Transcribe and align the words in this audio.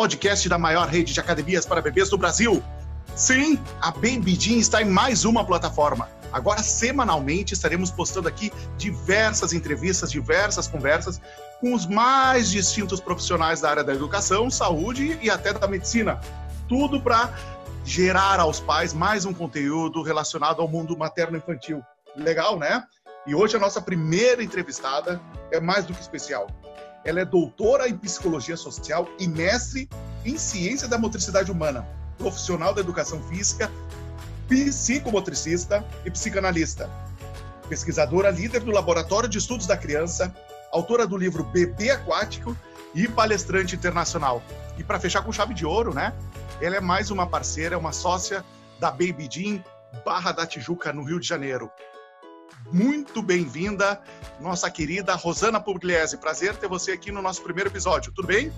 podcast 0.00 0.48
da 0.48 0.56
maior 0.56 0.88
rede 0.88 1.12
de 1.12 1.20
academias 1.20 1.66
para 1.66 1.82
bebês 1.82 2.08
do 2.08 2.16
Brasil. 2.16 2.62
Sim, 3.14 3.58
a 3.82 3.90
Baby 3.90 4.34
Jean 4.34 4.56
está 4.56 4.80
em 4.80 4.86
mais 4.86 5.26
uma 5.26 5.44
plataforma. 5.44 6.08
Agora, 6.32 6.62
semanalmente, 6.62 7.52
estaremos 7.52 7.90
postando 7.90 8.26
aqui 8.26 8.50
diversas 8.78 9.52
entrevistas, 9.52 10.10
diversas 10.10 10.66
conversas 10.66 11.20
com 11.60 11.74
os 11.74 11.84
mais 11.84 12.50
distintos 12.50 12.98
profissionais 12.98 13.60
da 13.60 13.68
área 13.68 13.84
da 13.84 13.92
educação, 13.92 14.50
saúde 14.50 15.18
e 15.20 15.28
até 15.28 15.52
da 15.52 15.68
medicina. 15.68 16.18
Tudo 16.66 16.98
para 16.98 17.34
gerar 17.84 18.40
aos 18.40 18.58
pais 18.58 18.94
mais 18.94 19.26
um 19.26 19.34
conteúdo 19.34 20.00
relacionado 20.00 20.62
ao 20.62 20.68
mundo 20.68 20.96
materno-infantil. 20.96 21.82
Legal, 22.16 22.58
né? 22.58 22.82
E 23.26 23.34
hoje 23.34 23.54
a 23.54 23.60
nossa 23.60 23.82
primeira 23.82 24.42
entrevistada 24.42 25.20
é 25.52 25.60
mais 25.60 25.84
do 25.84 25.92
que 25.92 26.00
especial. 26.00 26.46
Ela 27.04 27.20
é 27.20 27.24
doutora 27.24 27.88
em 27.88 27.96
psicologia 27.96 28.56
social 28.56 29.08
e 29.18 29.26
mestre 29.26 29.88
em 30.24 30.36
ciência 30.36 30.86
da 30.86 30.98
motricidade 30.98 31.50
humana, 31.50 31.86
profissional 32.18 32.74
da 32.74 32.80
educação 32.80 33.22
física, 33.22 33.70
psicomotricista 34.48 35.84
e 36.04 36.10
psicanalista. 36.10 36.90
Pesquisadora 37.68 38.30
líder 38.30 38.60
do 38.60 38.70
Laboratório 38.70 39.28
de 39.28 39.38
Estudos 39.38 39.66
da 39.66 39.76
Criança, 39.76 40.34
autora 40.72 41.06
do 41.06 41.16
livro 41.16 41.44
Bebê 41.44 41.90
Aquático 41.90 42.56
e 42.94 43.08
palestrante 43.08 43.76
internacional. 43.76 44.42
E 44.76 44.84
para 44.84 45.00
fechar 45.00 45.22
com 45.22 45.32
chave 45.32 45.54
de 45.54 45.64
ouro, 45.64 45.94
né? 45.94 46.12
Ela 46.60 46.76
é 46.76 46.80
mais 46.80 47.10
uma 47.10 47.26
parceira, 47.26 47.78
uma 47.78 47.92
sócia 47.92 48.44
da 48.78 48.90
Baby 48.90 49.28
Jean 49.30 49.64
Barra 50.04 50.32
da 50.32 50.46
Tijuca, 50.46 50.92
no 50.92 51.02
Rio 51.02 51.20
de 51.20 51.26
Janeiro. 51.26 51.70
Muito 52.72 53.22
bem-vinda, 53.22 54.00
nossa 54.40 54.70
querida 54.70 55.14
Rosana 55.14 55.60
Pugliese. 55.60 56.18
Prazer 56.18 56.56
ter 56.56 56.68
você 56.68 56.92
aqui 56.92 57.10
no 57.10 57.22
nosso 57.22 57.42
primeiro 57.42 57.70
episódio. 57.70 58.12
Tudo 58.12 58.28
bem? 58.28 58.52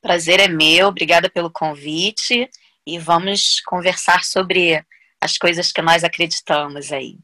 Prazer 0.00 0.40
é 0.40 0.48
meu, 0.48 0.88
obrigada 0.88 1.30
pelo 1.30 1.50
convite 1.50 2.48
e 2.86 2.98
vamos 2.98 3.60
conversar 3.60 4.22
sobre 4.24 4.84
as 5.20 5.36
coisas 5.36 5.72
que 5.72 5.82
nós 5.82 6.04
acreditamos 6.04 6.92
aí. 6.92 7.18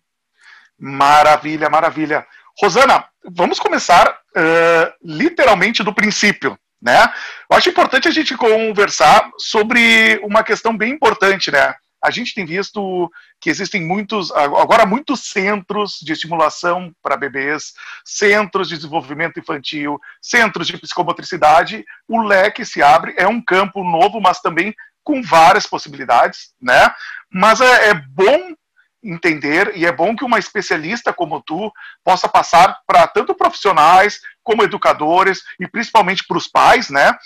Maravilha, 0.79 1.71
maravilha. 1.71 2.27
Rosana, 2.61 3.07
vamos 3.33 3.59
começar 3.59 4.09
uh, 4.11 4.93
literalmente 5.03 5.83
do 5.83 5.95
princípio 5.95 6.59
né? 6.85 7.03
Eu 7.51 7.57
acho 7.57 7.71
importante 7.71 8.07
a 8.07 8.11
gente 8.11 8.37
conversar 8.37 9.31
sobre 9.39 10.21
uma 10.23 10.45
questão 10.45 10.77
bem 10.77 10.93
importante, 10.93 11.51
né? 11.51 11.75
A 12.05 12.11
gente 12.11 12.35
tem 12.35 12.45
visto 12.45 13.11
que 13.41 13.49
existem 13.49 13.81
muitos, 13.81 14.31
agora 14.31 14.85
muitos 14.85 15.21
centros 15.21 15.99
de 16.03 16.13
estimulação 16.13 16.93
para 17.03 17.17
bebês, 17.17 17.73
centros 18.05 18.69
de 18.69 18.77
desenvolvimento 18.77 19.41
infantil, 19.41 19.99
centros 20.21 20.67
de 20.67 20.77
psicomotricidade. 20.77 21.83
O 22.07 22.21
leque 22.21 22.63
se 22.63 22.83
abre, 22.83 23.15
é 23.17 23.27
um 23.27 23.43
campo 23.43 23.83
novo, 23.83 24.21
mas 24.21 24.39
também 24.43 24.75
com 25.03 25.23
várias 25.23 25.67
possibilidades, 25.67 26.53
né? 26.61 26.93
Mas 27.33 27.63
é, 27.63 27.89
é 27.89 27.95
bom 27.95 28.55
entender 29.03 29.75
e 29.75 29.87
é 29.87 29.93
bom 29.93 30.15
que 30.15 30.25
uma 30.25 30.39
especialista 30.39 31.11
como 31.11 31.43
tu 31.43 31.73
possa 32.05 32.29
passar 32.29 32.81
para 32.87 33.07
tanto 33.07 33.35
profissionais 33.35 34.21
como 34.43 34.63
educadores 34.63 35.43
e 35.59 35.67
principalmente 35.67 36.27
para 36.27 36.37
os 36.37 36.49
pais, 36.49 36.91
né? 36.91 37.17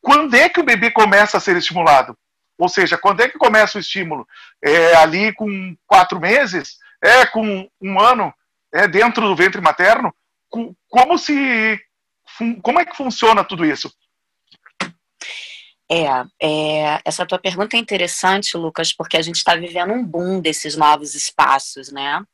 Quando 0.00 0.34
é 0.34 0.48
que 0.48 0.60
o 0.60 0.64
bebê 0.64 0.92
começa 0.92 1.38
a 1.38 1.40
ser 1.40 1.56
estimulado? 1.56 2.16
Ou 2.62 2.68
seja, 2.68 2.96
quando 2.96 3.22
é 3.22 3.28
que 3.28 3.38
começa 3.38 3.76
o 3.76 3.80
estímulo? 3.80 4.24
É 4.62 4.94
ali 4.94 5.32
com 5.34 5.76
quatro 5.84 6.20
meses? 6.20 6.76
É 7.02 7.26
com 7.26 7.68
um 7.80 8.00
ano? 8.00 8.32
É 8.72 8.86
dentro 8.86 9.26
do 9.26 9.34
ventre 9.34 9.60
materno? 9.60 10.14
Como 10.88 11.18
se 11.18 11.76
como 12.62 12.78
é 12.78 12.86
que 12.86 12.96
funciona 12.96 13.42
tudo 13.42 13.64
isso? 13.64 13.92
É, 15.90 16.06
é, 16.40 17.00
essa 17.04 17.26
tua 17.26 17.40
pergunta 17.40 17.76
é 17.76 17.80
interessante, 17.80 18.56
Lucas, 18.56 18.92
porque 18.92 19.16
a 19.16 19.22
gente 19.22 19.38
está 19.38 19.56
vivendo 19.56 19.92
um 19.92 20.04
boom 20.04 20.40
desses 20.40 20.76
novos 20.76 21.16
espaços, 21.16 21.90
né? 21.90 22.24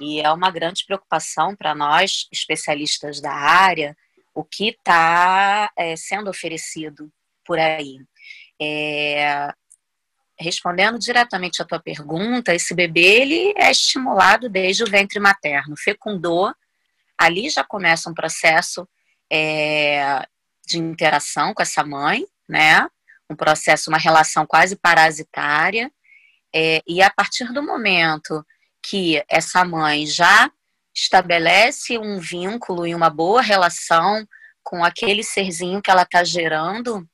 E 0.00 0.20
é 0.20 0.30
uma 0.30 0.52
grande 0.52 0.84
preocupação 0.86 1.56
para 1.56 1.74
nós, 1.74 2.28
especialistas 2.30 3.20
da 3.20 3.32
área, 3.32 3.96
o 4.32 4.44
que 4.44 4.68
está 4.68 5.68
é, 5.76 5.96
sendo 5.96 6.30
oferecido 6.30 7.10
por 7.44 7.58
aí. 7.58 7.98
É, 8.60 9.52
respondendo 10.38 10.98
diretamente 10.98 11.62
à 11.62 11.64
tua 11.64 11.80
pergunta, 11.80 12.54
esse 12.54 12.74
bebê 12.74 13.20
ele 13.20 13.54
é 13.56 13.70
estimulado 13.70 14.48
desde 14.48 14.82
o 14.82 14.90
ventre 14.90 15.20
materno, 15.20 15.76
fecundou, 15.76 16.52
ali 17.16 17.48
já 17.48 17.64
começa 17.64 18.10
um 18.10 18.14
processo 18.14 18.88
é, 19.32 20.26
de 20.66 20.78
interação 20.78 21.54
com 21.54 21.62
essa 21.62 21.84
mãe, 21.84 22.26
né? 22.48 22.88
Um 23.30 23.36
processo, 23.36 23.90
uma 23.90 23.98
relação 23.98 24.46
quase 24.46 24.76
parasitária. 24.76 25.90
É, 26.54 26.82
e 26.86 27.02
a 27.02 27.10
partir 27.10 27.52
do 27.52 27.62
momento 27.62 28.44
que 28.82 29.22
essa 29.28 29.64
mãe 29.64 30.06
já 30.06 30.50
estabelece 30.94 31.98
um 31.98 32.18
vínculo 32.18 32.86
e 32.86 32.94
uma 32.94 33.10
boa 33.10 33.42
relação 33.42 34.26
com 34.62 34.84
aquele 34.84 35.22
serzinho 35.22 35.82
que 35.82 35.90
ela 35.90 36.02
está 36.02 36.22
gerando, 36.22 37.06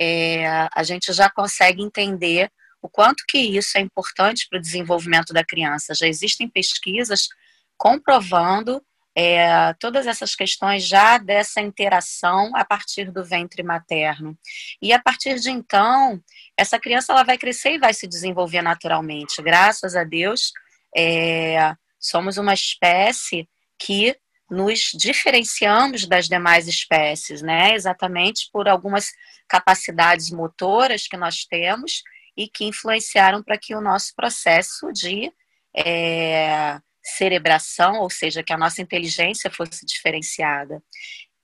é, 0.00 0.46
a 0.74 0.82
gente 0.82 1.12
já 1.12 1.30
consegue 1.30 1.82
entender 1.82 2.50
o 2.82 2.88
quanto 2.88 3.24
que 3.26 3.38
isso 3.38 3.76
é 3.76 3.80
importante 3.80 4.46
para 4.48 4.58
o 4.58 4.62
desenvolvimento 4.62 5.32
da 5.32 5.44
criança. 5.44 5.94
Já 5.94 6.06
existem 6.06 6.48
pesquisas 6.48 7.28
comprovando 7.76 8.82
é, 9.14 9.74
todas 9.74 10.06
essas 10.06 10.34
questões 10.34 10.86
já 10.86 11.18
dessa 11.18 11.60
interação 11.60 12.54
a 12.54 12.64
partir 12.64 13.10
do 13.10 13.24
ventre 13.24 13.62
materno. 13.62 14.38
E 14.80 14.92
a 14.92 14.98
partir 15.00 15.38
de 15.40 15.50
então, 15.50 16.22
essa 16.56 16.78
criança 16.78 17.12
ela 17.12 17.24
vai 17.24 17.36
crescer 17.36 17.74
e 17.74 17.78
vai 17.78 17.92
se 17.92 18.06
desenvolver 18.06 18.62
naturalmente. 18.62 19.42
Graças 19.42 19.96
a 19.96 20.04
Deus, 20.04 20.52
é, 20.96 21.74
somos 21.98 22.38
uma 22.38 22.54
espécie 22.54 23.48
que 23.78 24.16
nos 24.50 24.90
diferenciamos 24.94 26.06
das 26.06 26.28
demais 26.28 26.66
espécies, 26.66 27.40
né? 27.40 27.74
Exatamente 27.74 28.48
por 28.52 28.68
algumas 28.68 29.12
capacidades 29.48 30.30
motoras 30.30 31.06
que 31.06 31.16
nós 31.16 31.44
temos 31.44 32.02
e 32.36 32.48
que 32.48 32.64
influenciaram 32.64 33.42
para 33.42 33.58
que 33.58 33.74
o 33.74 33.80
nosso 33.80 34.14
processo 34.14 34.92
de 34.92 35.32
é, 35.76 36.80
cerebração, 37.02 38.00
ou 38.00 38.10
seja, 38.10 38.42
que 38.42 38.52
a 38.52 38.58
nossa 38.58 38.82
inteligência 38.82 39.50
fosse 39.50 39.84
diferenciada. 39.84 40.82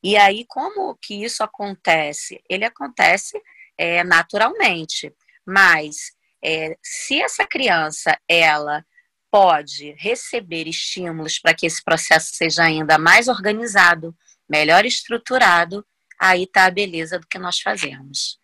E 0.02 0.16
aí, 0.16 0.44
como 0.48 0.96
que 1.00 1.24
isso 1.24 1.42
acontece? 1.42 2.40
Ele 2.48 2.64
acontece 2.64 3.40
é, 3.78 4.04
naturalmente, 4.04 5.12
mas 5.46 6.12
é, 6.44 6.76
se 6.82 7.20
essa 7.20 7.46
criança 7.46 8.18
ela 8.28 8.84
pode 9.30 9.94
receber 9.98 10.68
estímulos 10.68 11.38
para 11.38 11.54
que 11.54 11.66
esse 11.66 11.82
processo 11.82 12.34
seja 12.34 12.62
ainda 12.62 12.98
mais 12.98 13.28
organizado, 13.28 14.14
melhor 14.48 14.84
estruturado, 14.86 15.84
aí 16.18 16.44
está 16.44 16.66
a 16.66 16.70
beleza 16.70 17.18
do 17.18 17.26
que 17.26 17.38
nós 17.38 17.60
fazemos. 17.60 18.38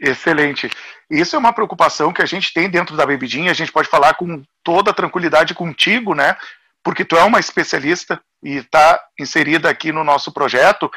Excelente. 0.00 0.70
Isso 1.10 1.36
é 1.36 1.38
uma 1.38 1.52
preocupação 1.52 2.12
que 2.12 2.22
a 2.22 2.26
gente 2.26 2.52
tem 2.52 2.68
dentro 2.68 2.96
da 2.96 3.06
Bebidinha, 3.06 3.50
a 3.50 3.54
gente 3.54 3.72
pode 3.72 3.88
falar 3.88 4.14
com 4.14 4.42
toda 4.64 4.92
tranquilidade 4.92 5.54
contigo, 5.54 6.14
né? 6.14 6.36
Porque 6.82 7.04
tu 7.04 7.16
é 7.16 7.22
uma 7.22 7.38
especialista 7.38 8.20
e 8.42 8.56
está 8.56 9.00
inserida 9.18 9.68
aqui 9.70 9.92
no 9.92 10.02
nosso 10.02 10.32
projeto, 10.32 10.90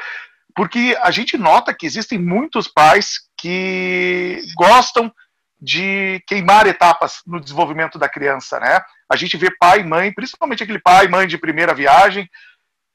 porque 0.54 0.96
a 1.00 1.10
gente 1.10 1.38
nota 1.38 1.74
que 1.74 1.86
existem 1.86 2.18
muitos 2.18 2.66
pais 2.66 3.20
que 3.38 4.40
gostam 4.56 5.12
de 5.60 6.22
queimar 6.26 6.66
etapas 6.66 7.20
no 7.26 7.40
desenvolvimento 7.40 7.98
da 7.98 8.08
criança, 8.08 8.58
né? 8.58 8.80
A 9.08 9.14
gente 9.14 9.36
vê 9.36 9.48
pai 9.58 9.80
e 9.80 9.84
mãe, 9.84 10.12
principalmente 10.12 10.62
aquele 10.62 10.78
pai 10.78 11.04
e 11.04 11.08
mãe 11.08 11.26
de 11.26 11.38
primeira 11.38 11.74
viagem, 11.74 12.28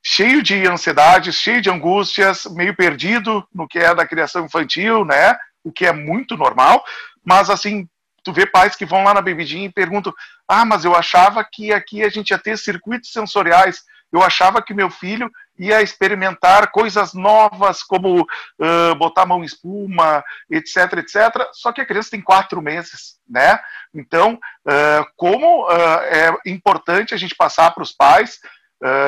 cheio 0.04 0.42
de 0.42 0.68
ansiedades, 0.68 1.36
cheio 1.36 1.62
de 1.62 1.70
angústias, 1.70 2.46
meio 2.46 2.76
perdido 2.76 3.48
no 3.54 3.68
que 3.68 3.80
é 3.80 3.94
da 3.94 4.06
criação 4.06 4.46
infantil, 4.46 5.06
né? 5.06 5.38
O 5.66 5.72
que 5.72 5.86
é 5.86 5.92
muito 5.92 6.38
normal, 6.38 6.86
mas 7.26 7.50
assim, 7.50 7.90
tu 8.24 8.32
vê 8.32 8.46
pais 8.46 8.76
que 8.76 8.86
vão 8.86 9.04
lá 9.04 9.14
na 9.14 9.22
bebidinha 9.22 9.66
e 9.66 9.72
perguntam: 9.72 10.14
"Ah, 10.48 10.64
mas 10.64 10.86
eu 10.86 10.96
achava 10.96 11.44
que 11.44 11.74
aqui 11.74 12.04
a 12.04 12.10
gente 12.10 12.30
ia 12.30 12.38
ter 12.38 12.58
circuitos 12.58 13.12
sensoriais, 13.12 13.84
eu 14.16 14.24
achava 14.24 14.62
que 14.62 14.74
meu 14.74 14.90
filho 14.90 15.30
ia 15.58 15.82
experimentar 15.82 16.72
coisas 16.72 17.14
novas, 17.14 17.82
como 17.84 18.22
uh, 18.22 18.96
botar 18.98 19.24
a 19.24 19.26
mão 19.26 19.42
em 19.42 19.46
espuma, 19.46 20.24
etc, 20.50 20.94
etc. 20.98 21.50
Só 21.54 21.72
que 21.72 21.82
a 21.82 21.86
criança 21.86 22.12
tem 22.12 22.22
quatro 22.22 22.62
meses, 22.62 23.18
né? 23.28 23.60
Então, 23.94 24.40
uh, 24.66 25.06
como 25.16 25.66
uh, 25.66 26.00
é 26.04 26.34
importante 26.46 27.14
a 27.14 27.18
gente 27.18 27.36
passar 27.36 27.72
para 27.72 27.84
os 27.84 27.92
pais 27.92 28.40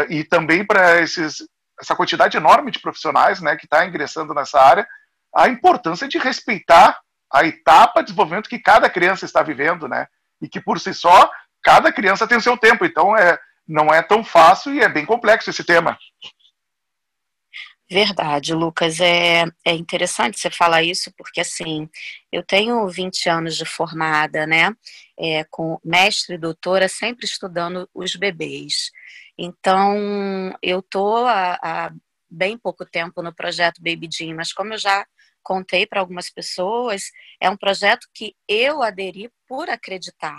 e 0.10 0.24
também 0.24 0.66
para 0.66 1.02
essa 1.02 1.96
quantidade 1.96 2.36
enorme 2.36 2.72
de 2.72 2.80
profissionais, 2.80 3.42
né, 3.42 3.56
que 3.56 3.66
está 3.66 3.86
ingressando 3.86 4.34
nessa 4.34 4.60
área, 4.60 4.88
a 5.38 5.48
importância 5.48 6.08
de 6.08 6.18
respeitar 6.18 7.00
a 7.32 7.46
etapa 7.46 8.02
de 8.02 8.08
desenvolvimento 8.08 8.50
que 8.50 8.58
cada 8.58 8.90
criança 8.90 9.24
está 9.24 9.44
vivendo, 9.44 9.88
né? 9.88 10.08
E 10.42 10.50
que 10.50 10.60
por 10.60 10.80
si 10.80 10.96
só, 10.96 11.30
cada 11.62 11.92
criança 11.92 12.28
tem 12.28 12.40
seu 12.40 12.58
tempo. 12.58 12.84
Então, 12.84 13.16
é, 13.16 13.38
não 13.68 13.94
é 13.94 14.02
tão 14.02 14.24
fácil 14.24 14.74
e 14.74 14.80
é 14.80 14.90
bem 14.90 15.06
complexo 15.06 15.52
esse 15.52 15.64
tema. 15.64 15.96
Verdade, 17.90 18.54
Lucas. 18.54 19.00
É, 19.00 19.46
é 19.64 19.74
interessante 19.74 20.40
você 20.40 20.50
falar 20.50 20.82
isso, 20.82 21.14
porque 21.16 21.42
assim, 21.42 21.88
eu 22.32 22.44
tenho 22.44 22.88
20 22.88 23.30
anos 23.30 23.56
de 23.56 23.66
formada, 23.66 24.48
né? 24.48 24.74
É, 25.20 25.44
com 25.52 25.80
mestre 25.86 26.36
e 26.36 26.40
doutora, 26.40 26.90
sempre 26.90 27.26
estudando 27.26 27.88
os 27.94 28.16
bebês. 28.16 28.92
Então, 29.38 30.52
eu 30.64 30.82
tô 30.82 31.28
há, 31.28 31.60
há 31.62 31.92
bem 32.30 32.58
pouco 32.58 32.84
tempo 32.86 33.22
no 33.22 33.34
projeto 33.34 33.82
Baby 33.82 34.10
Jean, 34.12 34.36
mas 34.36 34.52
como 34.52 34.74
eu 34.74 34.78
já 34.80 35.06
contei 35.48 35.88
para 35.88 36.02
algumas 36.02 36.30
pessoas, 36.30 37.10
é 37.40 37.50
um 37.50 37.56
projeto 37.56 38.06
que 38.14 38.36
eu 38.50 38.84
aderi 38.84 39.32
por 39.48 39.70
acreditar. 39.70 40.36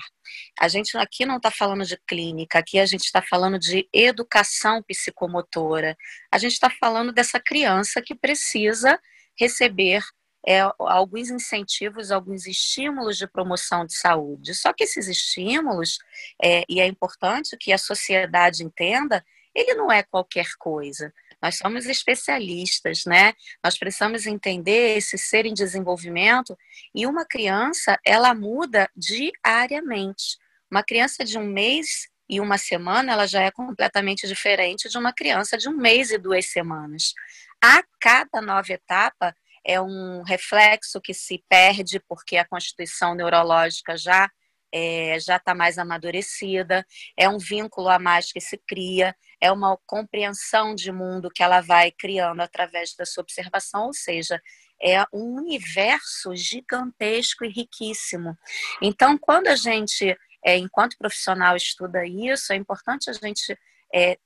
A 0.60 0.68
gente 0.68 0.98
aqui 0.98 1.24
não 1.24 1.38
está 1.38 1.50
falando 1.50 1.82
de 1.86 1.96
clínica, 2.06 2.58
aqui 2.58 2.78
a 2.78 2.84
gente 2.84 3.04
está 3.04 3.22
falando 3.22 3.58
de 3.58 3.88
educação 3.90 4.82
psicomotora. 4.82 5.96
A 6.30 6.36
gente 6.36 6.52
está 6.52 6.68
falando 6.68 7.10
dessa 7.10 7.40
criança 7.40 8.02
que 8.02 8.14
precisa 8.14 9.00
receber 9.34 10.02
é, 10.46 10.60
alguns 10.78 11.30
incentivos, 11.30 12.10
alguns 12.10 12.46
estímulos 12.46 13.16
de 13.16 13.26
promoção 13.26 13.86
de 13.86 13.96
saúde. 13.96 14.54
Só 14.54 14.74
que 14.74 14.84
esses 14.84 15.08
estímulos, 15.08 15.96
é, 16.44 16.64
e 16.68 16.82
é 16.82 16.86
importante 16.86 17.56
que 17.56 17.72
a 17.72 17.78
sociedade 17.78 18.62
entenda, 18.62 19.24
ele 19.54 19.72
não 19.72 19.90
é 19.90 20.02
qualquer 20.02 20.48
coisa. 20.58 21.14
Nós 21.42 21.56
somos 21.56 21.86
especialistas, 21.86 23.04
né? 23.06 23.32
Nós 23.62 23.78
precisamos 23.78 24.26
entender 24.26 24.96
esse 24.96 25.16
ser 25.16 25.46
em 25.46 25.54
desenvolvimento 25.54 26.56
e 26.94 27.06
uma 27.06 27.24
criança, 27.24 27.98
ela 28.04 28.34
muda 28.34 28.88
diariamente. 28.96 30.36
Uma 30.70 30.82
criança 30.82 31.24
de 31.24 31.38
um 31.38 31.46
mês 31.46 32.08
e 32.28 32.40
uma 32.40 32.58
semana, 32.58 33.12
ela 33.12 33.26
já 33.26 33.42
é 33.42 33.50
completamente 33.50 34.26
diferente 34.26 34.88
de 34.88 34.98
uma 34.98 35.12
criança 35.12 35.56
de 35.56 35.68
um 35.68 35.76
mês 35.76 36.10
e 36.10 36.18
duas 36.18 36.46
semanas. 36.46 37.14
A 37.62 37.82
cada 38.00 38.42
nova 38.42 38.72
etapa 38.72 39.34
é 39.64 39.80
um 39.80 40.22
reflexo 40.22 41.00
que 41.00 41.14
se 41.14 41.42
perde 41.48 42.00
porque 42.08 42.36
a 42.36 42.46
constituição 42.46 43.14
neurológica 43.14 43.96
já 43.96 44.28
é, 44.72 45.18
já 45.20 45.36
está 45.36 45.54
mais 45.54 45.78
amadurecida, 45.78 46.86
é 47.16 47.28
um 47.28 47.38
vínculo 47.38 47.88
a 47.88 47.98
mais 47.98 48.32
que 48.32 48.40
se 48.40 48.58
cria, 48.58 49.14
é 49.40 49.50
uma 49.50 49.78
compreensão 49.86 50.74
de 50.74 50.92
mundo 50.92 51.30
que 51.30 51.42
ela 51.42 51.60
vai 51.60 51.90
criando 51.90 52.40
através 52.40 52.94
da 52.94 53.06
sua 53.06 53.22
observação, 53.22 53.86
ou 53.86 53.94
seja, 53.94 54.40
é 54.80 55.02
um 55.12 55.36
universo 55.36 56.34
gigantesco 56.36 57.44
e 57.44 57.48
riquíssimo. 57.48 58.36
Então, 58.82 59.18
quando 59.18 59.48
a 59.48 59.56
gente, 59.56 60.16
é, 60.44 60.56
enquanto 60.56 60.98
profissional, 60.98 61.56
estuda 61.56 62.06
isso, 62.06 62.52
é 62.52 62.56
importante 62.56 63.10
a 63.10 63.12
gente 63.12 63.58
é, 63.92 64.18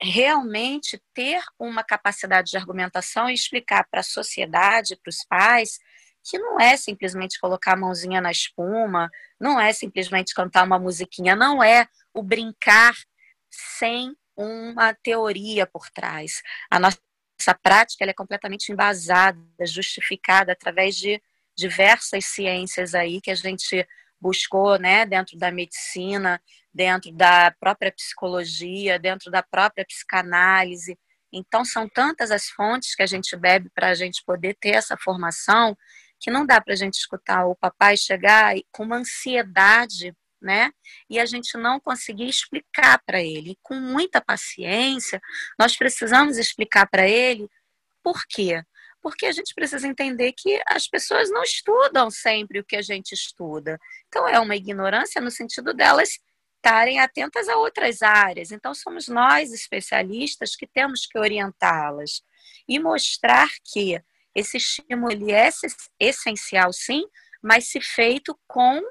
realmente 0.00 1.00
ter 1.12 1.42
uma 1.58 1.84
capacidade 1.84 2.50
de 2.50 2.56
argumentação 2.56 3.28
e 3.28 3.34
explicar 3.34 3.86
para 3.90 4.00
a 4.00 4.04
sociedade, 4.04 4.96
para 4.96 5.10
os 5.10 5.24
pais, 5.28 5.78
que 6.24 6.38
não 6.38 6.58
é 6.58 6.76
simplesmente 6.76 7.38
colocar 7.38 7.74
a 7.74 7.76
mãozinha 7.76 8.20
na 8.20 8.30
espuma, 8.30 9.10
não 9.38 9.60
é 9.60 9.72
simplesmente 9.72 10.34
cantar 10.34 10.64
uma 10.64 10.78
musiquinha, 10.78 11.36
não 11.36 11.62
é 11.62 11.86
o 12.14 12.22
brincar 12.22 12.94
sem 13.50 14.16
uma 14.36 14.94
teoria 14.94 15.66
por 15.66 15.90
trás. 15.90 16.42
A 16.70 16.80
nossa 16.80 16.98
prática 17.62 18.04
é 18.04 18.12
completamente 18.14 18.72
embasada, 18.72 19.38
justificada 19.66 20.52
através 20.52 20.96
de 20.96 21.22
diversas 21.56 22.24
ciências 22.24 22.94
aí 22.94 23.20
que 23.20 23.30
a 23.30 23.34
gente 23.34 23.86
buscou, 24.20 24.78
né, 24.78 25.04
dentro 25.04 25.36
da 25.36 25.50
medicina, 25.50 26.40
dentro 26.72 27.12
da 27.12 27.54
própria 27.60 27.92
psicologia, 27.92 28.98
dentro 28.98 29.30
da 29.30 29.42
própria 29.42 29.84
psicanálise. 29.84 30.98
Então, 31.30 31.64
são 31.64 31.88
tantas 31.88 32.30
as 32.30 32.48
fontes 32.48 32.94
que 32.94 33.02
a 33.02 33.06
gente 33.06 33.36
bebe 33.36 33.68
para 33.74 33.88
a 33.88 33.94
gente 33.94 34.24
poder 34.24 34.56
ter 34.58 34.70
essa 34.70 34.96
formação 34.96 35.76
que 36.24 36.30
não 36.30 36.46
dá 36.46 36.58
para 36.58 36.72
a 36.72 36.76
gente 36.76 36.94
escutar 36.94 37.44
o 37.44 37.54
papai 37.54 37.98
chegar 37.98 38.54
com 38.72 38.84
uma 38.84 38.96
ansiedade, 38.96 40.16
né? 40.40 40.72
E 41.08 41.20
a 41.20 41.26
gente 41.26 41.58
não 41.58 41.78
conseguir 41.78 42.26
explicar 42.26 42.98
para 43.04 43.22
ele. 43.22 43.58
Com 43.62 43.74
muita 43.74 44.22
paciência, 44.22 45.20
nós 45.58 45.76
precisamos 45.76 46.38
explicar 46.38 46.88
para 46.88 47.06
ele 47.06 47.46
por 48.02 48.22
quê. 48.26 48.62
Porque 49.02 49.26
a 49.26 49.32
gente 49.32 49.52
precisa 49.54 49.86
entender 49.86 50.32
que 50.32 50.62
as 50.66 50.88
pessoas 50.88 51.30
não 51.30 51.42
estudam 51.42 52.10
sempre 52.10 52.58
o 52.58 52.64
que 52.64 52.76
a 52.76 52.82
gente 52.82 53.12
estuda. 53.12 53.78
Então, 54.08 54.26
é 54.26 54.40
uma 54.40 54.56
ignorância 54.56 55.20
no 55.20 55.30
sentido 55.30 55.74
delas 55.74 56.18
estarem 56.56 57.00
atentas 57.00 57.50
a 57.50 57.58
outras 57.58 58.00
áreas. 58.00 58.50
Então, 58.50 58.74
somos 58.74 59.08
nós, 59.08 59.52
especialistas, 59.52 60.56
que 60.56 60.66
temos 60.66 61.04
que 61.06 61.18
orientá-las 61.18 62.22
e 62.66 62.78
mostrar 62.78 63.50
que 63.62 64.02
esse 64.34 64.56
estímulo 64.56 65.12
ele 65.12 65.32
é 65.32 65.48
essencial, 65.98 66.72
sim, 66.72 67.04
mas 67.42 67.68
se 67.68 67.80
feito 67.80 68.38
com 68.46 68.82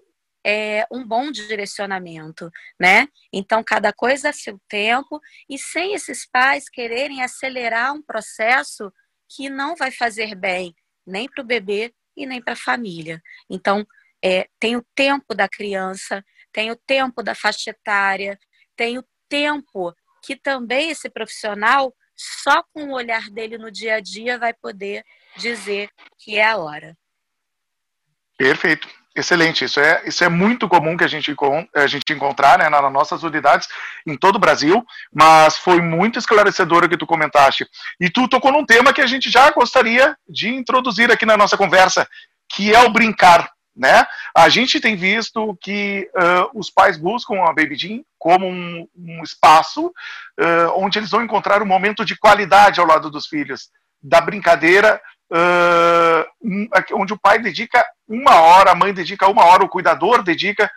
é, 0.46 0.86
um 0.92 1.06
bom 1.06 1.32
direcionamento, 1.32 2.50
né? 2.80 3.08
Então, 3.32 3.64
cada 3.64 3.94
coisa 3.94 4.30
a 4.30 4.34
seu 4.34 4.60
tempo 4.68 5.20
e 5.50 5.58
sem 5.58 5.94
esses 5.94 6.28
pais 6.30 6.70
quererem 6.70 7.24
acelerar 7.24 7.94
um 7.94 8.02
processo 8.02 8.92
que 9.30 9.50
não 9.50 9.76
vai 9.76 9.92
fazer 9.92 10.36
bem 10.36 10.76
nem 11.06 11.28
para 11.28 11.44
o 11.44 11.48
bebê 11.48 11.94
e 12.16 12.26
nem 12.26 12.42
para 12.42 12.54
a 12.54 12.58
família. 12.58 13.22
Então, 13.50 13.86
é, 14.24 14.48
tem 14.60 14.76
o 14.76 14.86
tempo 14.96 15.34
da 15.36 15.50
criança, 15.50 16.24
tem 16.52 16.72
o 16.72 16.76
tempo 16.76 17.22
da 17.22 17.36
faixa 17.36 17.72
etária, 17.72 18.40
tem 18.76 18.98
o 18.98 19.06
tempo 19.28 19.94
que 20.24 20.36
também 20.36 20.92
esse 20.92 21.10
profissional, 21.10 21.94
só 22.16 22.64
com 22.72 22.86
o 22.86 22.94
olhar 22.94 23.30
dele 23.30 23.58
no 23.58 23.72
dia 23.72 23.96
a 23.96 24.00
dia, 24.00 24.38
vai 24.38 24.54
poder 24.54 25.04
dizer 25.38 25.90
que 26.18 26.38
é 26.38 26.50
a 26.50 26.58
hora. 26.58 26.96
Perfeito. 28.38 28.88
Excelente, 29.16 29.66
isso 29.66 29.80
é, 29.80 30.02
isso 30.06 30.24
é 30.24 30.30
muito 30.30 30.68
comum 30.68 30.98
que 30.98 31.04
a 31.04 31.08
gente, 31.08 31.36
a 31.76 31.86
gente 31.86 32.12
encontrar 32.12 32.58
né, 32.58 32.68
nas 32.68 32.92
nossas 32.92 33.22
unidades 33.22 33.68
em 34.08 34.18
todo 34.18 34.38
o 34.38 34.40
Brasil, 34.40 34.84
mas 35.14 35.56
foi 35.56 35.80
muito 35.80 36.18
esclarecedor 36.18 36.84
o 36.84 36.90
que 36.90 36.98
tu 36.98 37.06
comentaste. 37.06 37.68
E 38.00 38.10
tu 38.10 38.28
tocou 38.28 38.52
num 38.52 38.66
tema 38.66 38.92
que 38.92 39.02
a 39.02 39.06
gente 39.06 39.30
já 39.30 39.52
gostaria 39.52 40.18
de 40.28 40.50
introduzir 40.50 41.12
aqui 41.12 41.28
na 41.28 41.38
nossa 41.38 41.56
conversa, 41.56 42.08
que 42.50 42.74
é 42.74 42.80
o 42.80 42.90
brincar. 42.90 43.52
Né? 43.76 44.06
A 44.36 44.50
gente 44.50 44.80
tem 44.80 44.96
visto 44.96 45.56
que 45.62 46.10
uh, 46.16 46.60
os 46.60 46.72
pais 46.72 46.98
buscam 46.98 47.44
a 47.44 47.54
Baby 47.54 47.76
Jean 47.76 48.02
como 48.18 48.48
um, 48.48 48.88
um 48.96 49.24
espaço 49.24 49.88
uh, 49.88 50.72
onde 50.76 50.98
eles 50.98 51.10
vão 51.10 51.24
encontrar 51.24 51.62
um 51.62 51.68
momento 51.68 52.04
de 52.04 52.16
qualidade 52.16 52.80
ao 52.80 52.86
lado 52.86 53.12
dos 53.12 53.28
filhos, 53.28 53.70
da 54.02 54.20
brincadeira 54.20 55.00
uh, 55.34 56.96
onde 56.96 57.14
o 57.14 57.20
pai 57.20 57.40
dedica 57.40 57.84
uma 58.08 58.40
hora, 58.42 58.72
a 58.72 58.76
mãe 58.76 58.94
dedica 58.94 59.28
uma 59.28 59.46
hora, 59.46 59.64
o 59.64 59.70
cuidador 59.70 60.22
dedica 60.22 60.70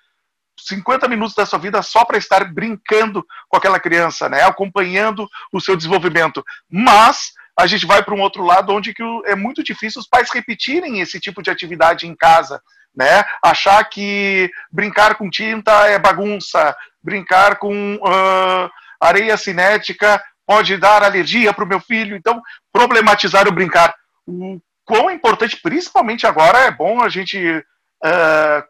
50 0.59 1.07
minutos 1.09 1.35
da 1.35 1.45
sua 1.45 1.59
vida 1.59 1.83
só 1.83 2.05
para 2.05 2.17
estar 2.17 2.45
brincando 2.45 3.25
com 3.49 3.57
aquela 3.57 3.79
criança, 3.79 4.29
né, 4.29 4.43
acompanhando 4.43 5.29
o 5.53 5.61
seu 5.61 5.77
desenvolvimento. 5.77 6.43
Mas 6.71 7.33
a 7.59 7.67
gente 7.67 7.87
vai 7.87 8.03
para 8.03 8.15
um 8.15 8.21
outro 8.21 8.43
lado 8.45 8.73
onde 8.73 8.95
que 8.95 9.03
é 9.27 9.35
muito 9.35 9.63
difícil 9.63 10.01
os 10.01 10.09
pais 10.09 10.31
repetirem 10.33 11.01
esse 11.01 11.21
tipo 11.21 11.43
de 11.43 11.51
atividade 11.51 12.07
em 12.07 12.15
casa, 12.15 12.61
né? 12.95 13.25
Achar 13.43 13.83
que 13.85 14.51
brincar 14.71 15.15
com 15.17 15.31
tinta 15.31 15.73
é 15.87 15.99
bagunça, 15.99 16.77
brincar 17.03 17.57
com 17.57 17.97
uh, 17.97 18.71
areia 19.01 19.37
cinética 19.37 20.23
pode 20.47 20.77
dar 20.77 21.03
alergia 21.03 21.53
para 21.53 21.65
o 21.65 21.67
meu 21.67 21.81
filho. 21.81 22.15
Então, 22.15 22.41
problematizar 22.73 23.49
o 23.49 23.53
brincar 23.53 23.95
o 24.27 24.61
quão 24.85 25.11
importante, 25.11 25.61
principalmente 25.63 26.27
agora, 26.27 26.59
é 26.59 26.71
bom 26.71 27.03
a 27.03 27.09
gente 27.09 27.39
uh, 28.05 28.63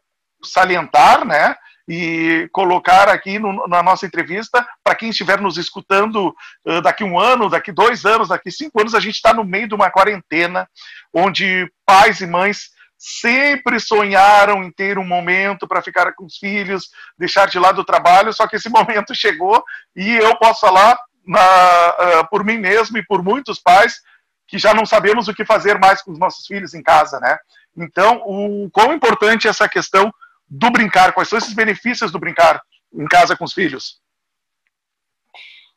salientar, 0.43 1.25
né? 1.25 1.57
E 1.89 2.49
colocar 2.53 3.09
aqui 3.09 3.39
no, 3.39 3.69
na 3.69 3.81
nossa 3.81 4.07
entrevista, 4.07 4.67
para 4.83 4.97
quem 4.97 5.11
estiver 5.11 5.41
nos 5.41 5.57
escutando 5.57 6.35
uh, 6.67 6.81
daqui 6.83 7.05
um 7.05 7.19
ano, 7.19 7.49
daqui 7.49 7.71
dois 7.71 8.05
anos, 8.05 8.29
daqui 8.29 8.51
cinco 8.51 8.81
anos, 8.81 8.95
a 8.95 9.01
gente 9.01 9.15
está 9.15 9.33
no 9.33 9.45
meio 9.45 9.69
de 9.69 9.75
uma 9.75 9.91
quarentena, 9.91 10.69
onde 11.15 11.71
pais 11.85 12.21
e 12.21 12.27
mães 12.27 12.71
sempre 12.99 13.79
sonharam 13.79 14.65
em 14.65 14.71
ter 14.73 14.99
um 14.99 15.07
momento 15.07 15.69
para 15.69 15.83
ficar 15.83 16.13
com 16.15 16.25
os 16.25 16.39
filhos, 16.39 16.89
deixar 17.17 17.47
de 17.47 17.59
lado 17.59 17.83
o 17.83 17.85
trabalho, 17.85 18.33
só 18.33 18.47
que 18.47 18.57
esse 18.57 18.69
momento 18.71 19.15
chegou 19.15 19.63
e 19.95 20.17
eu 20.17 20.35
posso 20.37 20.61
falar 20.61 20.99
na, 21.25 21.41
uh, 21.41 22.29
por 22.31 22.45
mim 22.45 22.59
mesmo 22.59 22.97
e 22.99 23.07
por 23.07 23.23
muitos 23.23 23.61
pais 23.61 24.01
que 24.47 24.59
já 24.59 24.73
não 24.73 24.87
sabemos 24.87 25.29
o 25.29 25.35
que 25.35 25.45
fazer 25.45 25.79
mais 25.79 26.03
com 26.03 26.13
os 26.13 26.19
nossos 26.19 26.47
filhos 26.47 26.75
em 26.75 26.83
casa, 26.83 27.19
né? 27.21 27.37
Então, 27.77 28.23
o 28.25 28.71
quão 28.71 28.93
importante 28.93 29.47
é 29.47 29.51
essa 29.51 29.69
questão 29.69 30.13
do 30.49 30.71
brincar, 30.71 31.13
quais 31.13 31.29
são 31.29 31.39
esses 31.39 31.53
benefícios 31.53 32.13
do 32.13 32.19
brincar 32.19 32.63
em 32.93 33.07
casa 33.07 33.37
com 33.37 33.45
os 33.45 33.53
filhos? 33.53 34.01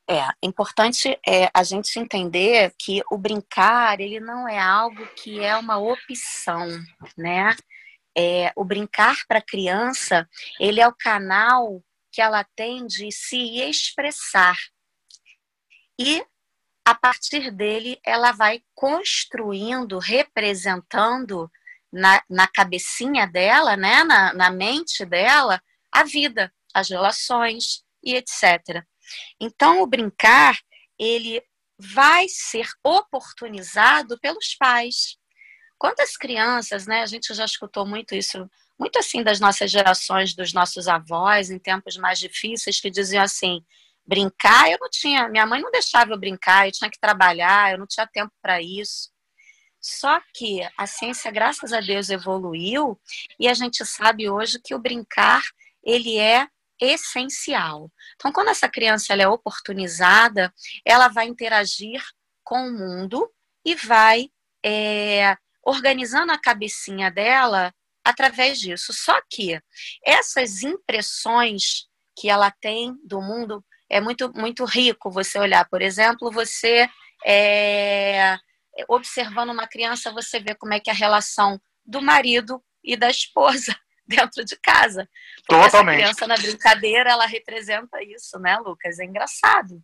É, 0.10 0.28
importante 0.42 1.20
é, 1.28 1.52
a 1.54 1.62
gente 1.64 2.00
entender 2.00 2.74
que 2.80 3.04
o 3.12 3.18
brincar, 3.18 4.00
ele 4.00 4.20
não 4.20 4.48
é 4.48 4.60
algo 4.60 5.06
que 5.16 5.40
é 5.40 5.56
uma 5.56 5.78
opção, 5.78 6.68
né? 7.16 7.56
É, 8.18 8.52
o 8.56 8.66
brincar 8.66 9.16
para 9.28 9.38
a 9.38 9.46
criança, 9.46 10.28
ele 10.60 10.82
é 10.82 10.88
o 10.88 10.96
canal 10.96 11.80
que 12.12 12.22
ela 12.22 12.44
tem 12.56 12.88
de 12.88 13.12
se 13.12 13.60
expressar. 13.60 14.58
E 16.00 16.26
a 16.90 16.96
partir 16.96 17.52
dele, 17.52 18.00
ela 18.04 18.32
vai 18.32 18.64
construindo, 18.74 20.00
representando 20.00 21.48
na, 21.94 22.24
na 22.28 22.48
cabecinha 22.48 23.28
dela, 23.28 23.78
né, 23.78 24.04
na, 24.04 24.34
na 24.34 24.50
mente 24.50 25.06
dela, 25.06 25.62
a 25.92 26.04
vida, 26.04 26.52
as 26.74 26.90
relações 26.90 27.84
e 28.04 28.16
etc. 28.16 28.84
Então, 29.40 29.84
o 29.84 29.86
brincar, 29.86 30.58
ele 30.98 31.44
vai 31.78 32.26
ser 32.28 32.68
oportunizado 32.84 34.20
pelos 34.20 34.56
pais. 34.56 35.16
Quantas 35.78 36.18
crianças, 36.18 36.88
né? 36.88 37.04
A 37.04 37.06
gente 37.06 37.32
já 37.36 37.46
escutou 37.46 37.86
muito 37.86 38.16
isso, 38.16 38.50
muito 38.80 38.98
assim 38.98 39.22
das 39.22 39.40
nossas 39.40 39.70
gerações, 39.70 40.34
dos 40.34 40.54
nossos 40.54 40.88
avós, 40.88 41.52
em 41.52 41.60
tempos 41.60 41.98
mais 41.98 42.18
difíceis, 42.18 42.82
que 42.82 42.90
diziam 42.90 43.22
assim: 43.22 43.64
brincar, 44.10 44.72
eu 44.72 44.78
não 44.82 44.90
tinha, 44.90 45.30
minha 45.30 45.46
mãe 45.46 45.62
não 45.62 45.70
deixava 45.70 46.12
eu 46.12 46.20
brincar, 46.20 46.68
eu 46.68 46.72
tinha 46.72 46.90
que 46.90 47.00
trabalhar, 47.00 47.72
eu 47.72 47.78
não 47.78 47.86
tinha 47.86 48.08
tempo 48.08 48.34
para 48.42 48.60
isso. 48.60 49.12
Só 49.80 50.20
que 50.34 50.62
a 50.76 50.88
ciência, 50.88 51.32
graças 51.32 51.72
a 51.72 51.80
Deus, 51.80 52.10
evoluiu 52.10 53.00
e 53.40 53.48
a 53.48 53.54
gente 53.54 53.86
sabe 53.86 54.28
hoje 54.28 54.60
que 54.60 54.74
o 54.74 54.80
brincar 54.80 55.44
ele 55.84 56.18
é 56.18 56.48
essencial. 56.82 57.92
Então, 58.16 58.32
quando 58.32 58.50
essa 58.50 58.68
criança 58.68 59.14
ela 59.14 59.24
é 59.24 59.28
oportunizada, 59.28 60.52
ela 60.84 61.08
vai 61.08 61.28
interagir 61.28 62.02
com 62.44 62.68
o 62.68 62.72
mundo 62.72 63.32
e 63.64 63.76
vai 63.76 64.30
é, 64.66 65.38
organizando 65.64 66.32
a 66.32 66.38
cabecinha 66.38 67.12
dela 67.12 67.74
através 68.04 68.60
disso. 68.60 68.92
Só 68.92 69.22
que 69.30 69.62
essas 70.04 70.64
impressões 70.64 71.88
que 72.18 72.28
ela 72.28 72.52
tem 72.52 72.98
do 73.04 73.22
mundo 73.22 73.64
é 73.90 74.00
muito, 74.00 74.32
muito 74.34 74.64
rico 74.66 75.12
você 75.12 75.40
olhar. 75.40 75.68
Por 75.68 75.82
exemplo, 75.82 76.32
você 76.32 76.90
é, 77.26 78.38
observando 78.88 79.50
uma 79.50 79.68
criança, 79.68 80.12
você 80.12 80.40
vê 80.40 80.56
como 80.56 80.74
é 80.74 80.80
que 80.80 80.90
é 80.90 80.94
a 80.94 80.96
relação 80.96 81.60
do 81.86 82.02
marido 82.02 82.64
e 82.84 82.96
da 82.96 83.10
esposa 83.10 83.76
dentro 84.06 84.46
de 84.46 84.56
casa. 84.58 85.10
Porque 85.48 85.64
Totalmente. 85.64 86.02
Essa 86.02 86.16
criança 86.16 86.28
na 86.28 86.36
brincadeira, 86.36 87.10
ela 87.12 87.26
representa 87.26 88.02
isso, 88.04 88.40
né, 88.40 88.58
Lucas? 88.58 89.00
É 89.00 89.06
engraçado. 89.06 89.82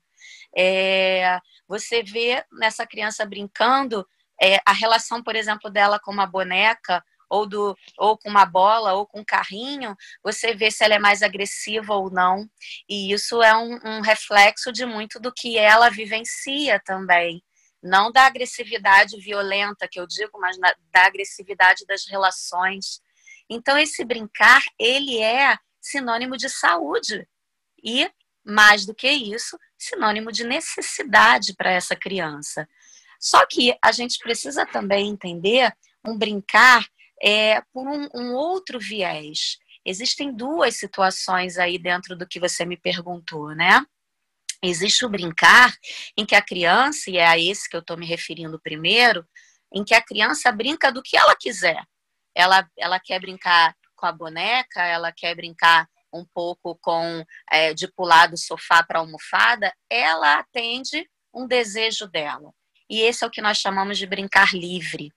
É, 0.55 1.39
você 1.67 2.01
vê 2.03 2.43
nessa 2.51 2.85
criança 2.85 3.25
brincando 3.25 4.07
é, 4.41 4.59
a 4.65 4.73
relação, 4.73 5.23
por 5.23 5.35
exemplo, 5.35 5.69
dela 5.69 5.99
com 5.99 6.11
uma 6.11 6.25
boneca 6.25 7.03
ou, 7.29 7.45
do, 7.45 7.75
ou 7.97 8.17
com 8.17 8.29
uma 8.29 8.45
bola 8.45 8.93
ou 8.93 9.05
com 9.05 9.19
um 9.19 9.25
carrinho, 9.25 9.95
você 10.23 10.53
vê 10.53 10.69
se 10.71 10.83
ela 10.83 10.95
é 10.95 10.99
mais 10.99 11.21
agressiva 11.21 11.93
ou 11.93 12.09
não. 12.09 12.49
E 12.89 13.11
isso 13.11 13.41
é 13.41 13.55
um, 13.55 13.79
um 13.83 14.01
reflexo 14.01 14.71
de 14.71 14.85
muito 14.85 15.19
do 15.19 15.33
que 15.33 15.57
ela 15.57 15.89
vivencia 15.89 16.81
também 16.83 17.43
não 17.85 18.11
da 18.11 18.25
agressividade 18.25 19.15
violenta 19.17 19.87
que 19.87 19.99
eu 19.99 20.07
digo, 20.07 20.39
mas 20.39 20.57
na, 20.57 20.73
da 20.91 21.05
agressividade 21.05 21.85
das 21.85 22.05
relações. 22.07 22.99
Então 23.49 23.77
esse 23.77 24.03
brincar, 24.03 24.61
ele 24.79 25.21
é 25.21 25.55
sinônimo 25.79 26.35
de 26.35 26.49
saúde 26.49 27.27
e 27.83 28.09
mais 28.43 28.85
do 28.85 28.93
que 28.93 29.09
isso, 29.09 29.57
sinônimo 29.77 30.31
de 30.31 30.43
necessidade 30.43 31.53
para 31.55 31.71
essa 31.71 31.95
criança. 31.95 32.67
Só 33.19 33.45
que 33.45 33.77
a 33.81 33.91
gente 33.91 34.17
precisa 34.19 34.65
também 34.65 35.09
entender 35.09 35.71
um 36.05 36.17
brincar 36.17 36.85
é, 37.21 37.61
por 37.73 37.87
um, 37.87 38.09
um 38.13 38.33
outro 38.33 38.79
viés. 38.79 39.57
Existem 39.85 40.35
duas 40.35 40.77
situações 40.77 41.57
aí 41.57 41.77
dentro 41.77 42.15
do 42.15 42.27
que 42.27 42.39
você 42.39 42.65
me 42.65 42.75
perguntou, 42.75 43.53
né? 43.55 43.85
Existe 44.63 45.05
o 45.05 45.09
brincar 45.09 45.73
em 46.17 46.25
que 46.25 46.33
a 46.35 46.41
criança, 46.41 47.09
e 47.09 47.17
é 47.17 47.27
a 47.27 47.37
esse 47.37 47.69
que 47.69 47.75
eu 47.75 47.81
estou 47.81 47.97
me 47.97 48.05
referindo 48.05 48.59
primeiro, 48.59 49.25
em 49.71 49.83
que 49.83 49.93
a 49.93 50.01
criança 50.01 50.51
brinca 50.51 50.91
do 50.91 51.03
que 51.03 51.15
ela 51.15 51.35
quiser. 51.35 51.83
Ela, 52.33 52.67
ela 52.77 52.99
quer 52.99 53.19
brincar 53.19 53.75
com 53.95 54.05
a 54.05 54.11
boneca, 54.11 54.83
ela 54.83 55.11
quer 55.11 55.35
brincar 55.35 55.87
um 56.11 56.25
pouco 56.25 56.77
com 56.81 57.23
é, 57.51 57.73
de 57.73 57.87
pular 57.91 58.27
do 58.27 58.37
sofá 58.37 58.81
para 58.83 58.99
a 58.99 59.01
almofada, 59.01 59.73
ela 59.89 60.39
atende 60.39 61.07
um 61.33 61.45
desejo 61.45 62.07
dela. 62.07 62.51
E 62.89 63.01
esse 63.01 63.23
é 63.23 63.27
o 63.27 63.31
que 63.31 63.41
nós 63.41 63.57
chamamos 63.57 63.97
de 63.97 64.07
brincar 64.07 64.53
livre. 64.53 65.11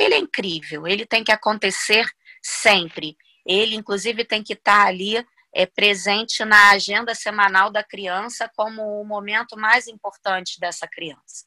Ele 0.00 0.14
é 0.14 0.18
incrível, 0.18 0.86
ele 0.86 1.04
tem 1.04 1.22
que 1.22 1.30
acontecer 1.30 2.06
sempre. 2.42 3.18
Ele, 3.44 3.76
inclusive, 3.76 4.24
tem 4.24 4.42
que 4.42 4.54
estar 4.54 4.86
ali 4.86 5.22
é, 5.54 5.66
presente 5.66 6.42
na 6.42 6.70
agenda 6.70 7.14
semanal 7.14 7.70
da 7.70 7.84
criança 7.84 8.50
como 8.56 8.82
o 8.82 9.04
momento 9.04 9.58
mais 9.58 9.86
importante 9.86 10.58
dessa 10.58 10.88
criança. 10.88 11.46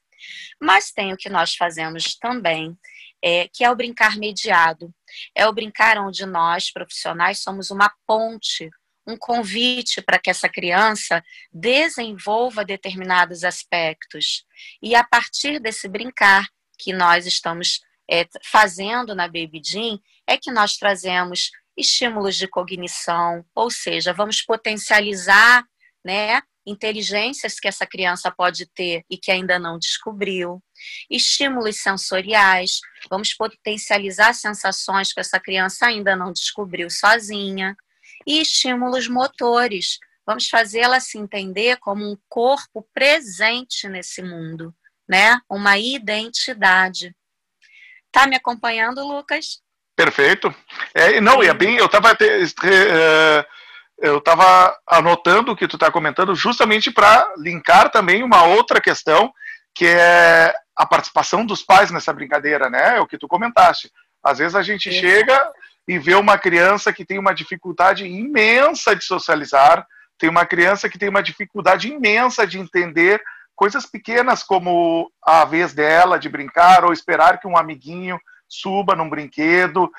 Mas 0.62 0.92
tem 0.92 1.12
o 1.12 1.18
que 1.18 1.30
nós 1.30 1.56
fazemos 1.56 2.16
também, 2.16 2.78
é, 3.24 3.48
que 3.52 3.64
é 3.64 3.72
o 3.72 3.76
brincar 3.76 4.18
mediado. 4.18 4.94
É 5.36 5.48
o 5.48 5.54
brincar 5.54 5.98
onde 5.98 6.24
nós, 6.24 6.72
profissionais, 6.72 7.42
somos 7.42 7.72
uma 7.72 7.92
ponte, 8.06 8.70
um 9.08 9.18
convite 9.18 10.00
para 10.00 10.20
que 10.20 10.30
essa 10.30 10.48
criança 10.48 11.24
desenvolva 11.52 12.64
determinados 12.64 13.44
aspectos. 13.44 14.46
E 14.80 14.94
a 14.94 15.04
partir 15.04 15.60
desse 15.60 15.88
brincar 15.90 16.48
que 16.78 16.94
nós 16.94 17.26
estamos 17.26 17.82
é, 18.10 18.28
fazendo 18.46 19.16
na 19.16 19.28
Baby 19.28 19.62
Jean, 19.64 20.00
é 20.28 20.38
que 20.38 20.52
nós 20.52 20.78
trazemos 20.78 21.50
estímulos 21.78 22.36
de 22.36 22.48
cognição, 22.48 23.44
ou 23.56 23.70
seja, 23.72 24.14
vamos 24.14 24.42
potencializar 24.42 25.64
né, 26.06 26.42
inteligências 26.66 27.60
que 27.60 27.68
essa 27.68 27.86
criança 27.86 28.32
pode 28.32 28.66
ter 28.68 29.04
e 29.10 29.18
que 29.18 29.32
ainda 29.32 29.58
não 29.58 29.80
descobriu, 29.80 30.62
estímulos 31.10 31.82
sensoriais, 31.82 32.80
vamos 33.10 33.34
potencializar 33.34 34.34
sensações 34.34 35.12
que 35.12 35.20
essa 35.20 35.40
criança 35.40 35.88
ainda 35.88 36.16
não 36.16 36.32
descobriu 36.32 36.90
sozinha, 36.90 37.76
e 38.26 38.40
estímulos 38.40 39.08
motores, 39.08 39.98
vamos 40.26 40.48
fazê-la 40.48 41.00
se 41.00 41.18
entender 41.18 41.78
como 41.78 42.10
um 42.10 42.18
corpo 42.30 42.88
presente 42.94 43.88
nesse 43.90 44.22
mundo, 44.22 44.74
né? 45.08 45.40
Uma 45.50 45.78
identidade. 45.78 47.14
Tá 48.14 48.28
me 48.28 48.36
acompanhando, 48.36 49.06
Lucas? 49.06 49.60
Perfeito. 49.96 50.54
É, 50.94 51.20
não, 51.20 51.44
e 51.44 51.48
é 51.48 51.54
bem, 51.54 51.78
eu 51.78 51.88
estava 51.88 52.12
é, 52.12 53.46
eu 53.98 54.20
estava 54.20 54.78
anotando 54.88 55.52
o 55.52 55.56
que 55.56 55.68
tu 55.68 55.76
está 55.76 55.92
comentando 55.92 56.36
justamente 56.36 56.92
para 56.92 57.34
linkar 57.38 57.90
também 57.90 58.24
uma 58.24 58.44
outra 58.44 58.80
questão 58.80 59.34
que 59.76 59.88
é 59.88 60.54
a 60.76 60.86
participação 60.86 61.44
dos 61.44 61.64
pais 61.64 61.90
nessa 61.90 62.14
brincadeira, 62.14 62.70
né? 62.70 62.98
É 62.98 63.02
o 63.02 63.08
que 63.08 63.18
tu 63.18 63.28
comentaste. 63.28 63.92
Às 64.24 64.38
vezes 64.38 64.56
a 64.56 64.62
gente 64.62 64.92
chega 64.92 65.52
e 65.88 65.98
vê 65.98 66.14
uma 66.14 66.38
criança 66.38 66.94
que 66.94 67.04
tem 67.04 67.18
uma 67.18 67.34
dificuldade 67.34 68.06
imensa 68.06 68.96
de 68.96 69.04
socializar, 69.04 69.86
tem 70.20 70.30
uma 70.30 70.46
criança 70.46 70.88
que 70.88 71.00
tem 71.00 71.10
uma 71.10 71.24
dificuldade 71.24 71.88
imensa 71.88 72.46
de 72.46 72.60
entender 72.60 73.20
coisas 73.56 73.86
pequenas 73.86 74.44
como 74.44 75.12
a 75.22 75.46
vez 75.46 75.74
dela 75.74 76.20
de 76.20 76.30
brincar 76.30 76.84
ou 76.84 76.94
esperar 76.94 77.40
que 77.40 77.48
um 77.48 77.58
amiguinho 77.58 78.20
suba 78.48 78.96
num 78.96 79.10
brinquedo 79.10 79.90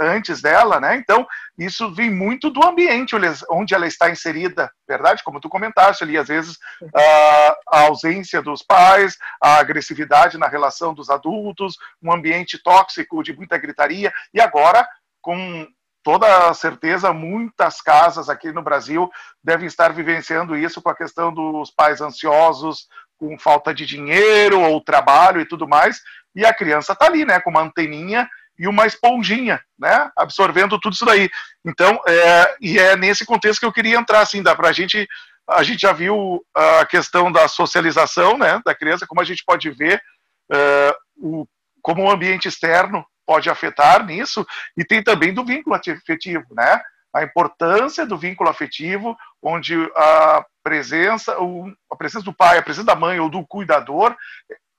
antes 0.00 0.42
dela, 0.42 0.80
né? 0.80 0.96
Então, 0.96 1.24
isso 1.56 1.94
vem 1.94 2.10
muito 2.10 2.50
do 2.50 2.66
ambiente 2.66 3.14
onde 3.48 3.74
ela 3.74 3.86
está 3.86 4.10
inserida, 4.10 4.68
verdade? 4.88 5.22
Como 5.22 5.38
tu 5.38 5.48
comentaste 5.48 6.02
ali, 6.02 6.18
às 6.18 6.26
vezes 6.26 6.58
a 7.68 7.82
ausência 7.82 8.42
dos 8.42 8.60
pais, 8.62 9.16
a 9.40 9.56
agressividade 9.58 10.36
na 10.36 10.48
relação 10.48 10.92
dos 10.92 11.10
adultos, 11.10 11.76
um 12.02 12.12
ambiente 12.12 12.60
tóxico 12.60 13.22
de 13.22 13.32
muita 13.36 13.56
gritaria, 13.56 14.12
e 14.34 14.40
agora, 14.40 14.84
com 15.22 15.64
toda 16.08 16.54
certeza, 16.54 17.12
muitas 17.12 17.82
casas 17.82 18.30
aqui 18.30 18.50
no 18.50 18.62
Brasil 18.62 19.10
devem 19.44 19.66
estar 19.66 19.92
vivenciando 19.92 20.56
isso 20.56 20.80
com 20.80 20.88
a 20.88 20.96
questão 20.96 21.30
dos 21.30 21.70
pais 21.70 22.00
ansiosos, 22.00 22.88
com 23.18 23.38
falta 23.38 23.74
de 23.74 23.84
dinheiro 23.84 24.58
ou 24.58 24.82
trabalho 24.82 25.38
e 25.38 25.44
tudo 25.44 25.68
mais, 25.68 26.00
e 26.34 26.46
a 26.46 26.54
criança 26.54 26.94
está 26.94 27.04
ali, 27.04 27.26
né, 27.26 27.38
com 27.40 27.50
uma 27.50 27.60
anteninha 27.60 28.26
e 28.58 28.66
uma 28.66 28.86
esponjinha, 28.86 29.60
né, 29.78 30.10
absorvendo 30.16 30.80
tudo 30.80 30.94
isso 30.94 31.04
daí. 31.04 31.28
Então, 31.62 32.00
é, 32.08 32.56
e 32.58 32.78
é 32.78 32.96
nesse 32.96 33.26
contexto 33.26 33.60
que 33.60 33.66
eu 33.66 33.72
queria 33.72 33.98
entrar, 33.98 34.22
assim, 34.22 34.42
dá 34.42 34.56
para 34.56 34.70
a 34.70 34.72
gente, 34.72 35.06
a 35.46 35.62
gente 35.62 35.80
já 35.80 35.92
viu 35.92 36.42
a 36.54 36.86
questão 36.86 37.30
da 37.30 37.46
socialização, 37.48 38.38
né, 38.38 38.62
da 38.64 38.74
criança, 38.74 39.06
como 39.06 39.20
a 39.20 39.24
gente 39.24 39.44
pode 39.44 39.68
ver, 39.72 40.00
é, 40.50 40.94
o, 41.18 41.46
como 41.82 42.04
o 42.04 42.10
ambiente 42.10 42.48
externo 42.48 43.04
pode 43.28 43.50
afetar 43.50 44.06
nisso, 44.06 44.46
e 44.74 44.82
tem 44.82 45.04
também 45.04 45.34
do 45.34 45.44
vínculo 45.44 45.76
afetivo, 45.76 46.46
né, 46.52 46.80
a 47.14 47.22
importância 47.22 48.06
do 48.06 48.16
vínculo 48.16 48.48
afetivo, 48.48 49.14
onde 49.42 49.74
a 49.94 50.42
presença, 50.62 51.36
a 51.92 51.96
presença 51.96 52.24
do 52.24 52.32
pai, 52.32 52.56
a 52.56 52.62
presença 52.62 52.86
da 52.86 52.96
mãe 52.96 53.20
ou 53.20 53.28
do 53.28 53.46
cuidador, 53.46 54.16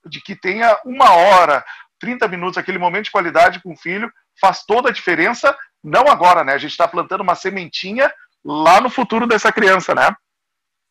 de 0.03 0.19
que 0.19 0.35
tenha 0.35 0.75
uma 0.83 1.11
hora, 1.11 1.63
30 1.99 2.27
minutos, 2.27 2.57
aquele 2.57 2.79
momento 2.79 3.05
de 3.05 3.11
qualidade 3.11 3.61
com 3.61 3.73
o 3.73 3.77
filho, 3.77 4.11
faz 4.41 4.63
toda 4.65 4.89
a 4.89 4.93
diferença, 4.93 5.55
não 5.83 6.07
agora, 6.07 6.43
né? 6.43 6.53
A 6.53 6.57
gente 6.57 6.71
está 6.71 6.87
plantando 6.87 7.21
uma 7.21 7.35
sementinha 7.35 8.11
lá 8.43 8.81
no 8.81 8.89
futuro 8.89 9.27
dessa 9.27 9.51
criança, 9.51 9.93
né? 9.93 10.15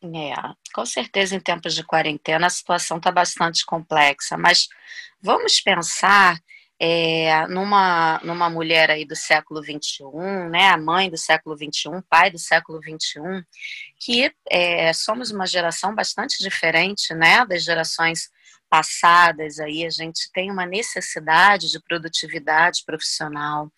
É, 0.01 0.33
com 0.73 0.85
certeza 0.85 1.35
em 1.35 1.41
tempos 1.41 1.75
de 1.75 1.83
quarentena 1.83 2.47
a 2.47 2.49
situação 2.49 2.97
está 2.97 3.11
bastante 3.11 3.65
complexa, 3.65 4.37
mas 4.37 4.69
vamos 5.21 5.59
pensar 5.59 6.37
é, 6.79 7.45
numa, 7.47 8.21
numa 8.23 8.49
mulher 8.49 8.89
aí 8.89 9.03
do 9.03 9.15
século 9.15 9.61
XXI, 9.61 10.03
né, 10.49 10.69
a 10.69 10.77
mãe 10.77 11.09
do 11.09 11.17
século 11.17 11.57
XXI, 11.57 12.01
pai 12.09 12.31
do 12.31 12.39
século 12.39 12.79
XXI, 12.81 13.45
que 13.99 14.31
é, 14.49 14.93
somos 14.93 15.29
uma 15.29 15.45
geração 15.45 15.93
bastante 15.93 16.41
diferente, 16.41 17.13
né, 17.13 17.45
das 17.45 17.63
gerações 17.63 18.29
passadas 18.69 19.59
aí. 19.59 19.85
A 19.85 19.89
gente 19.89 20.31
tem 20.31 20.49
uma 20.49 20.65
necessidade 20.65 21.69
de 21.69 21.81
produtividade 21.81 22.83
profissional, 22.85 23.69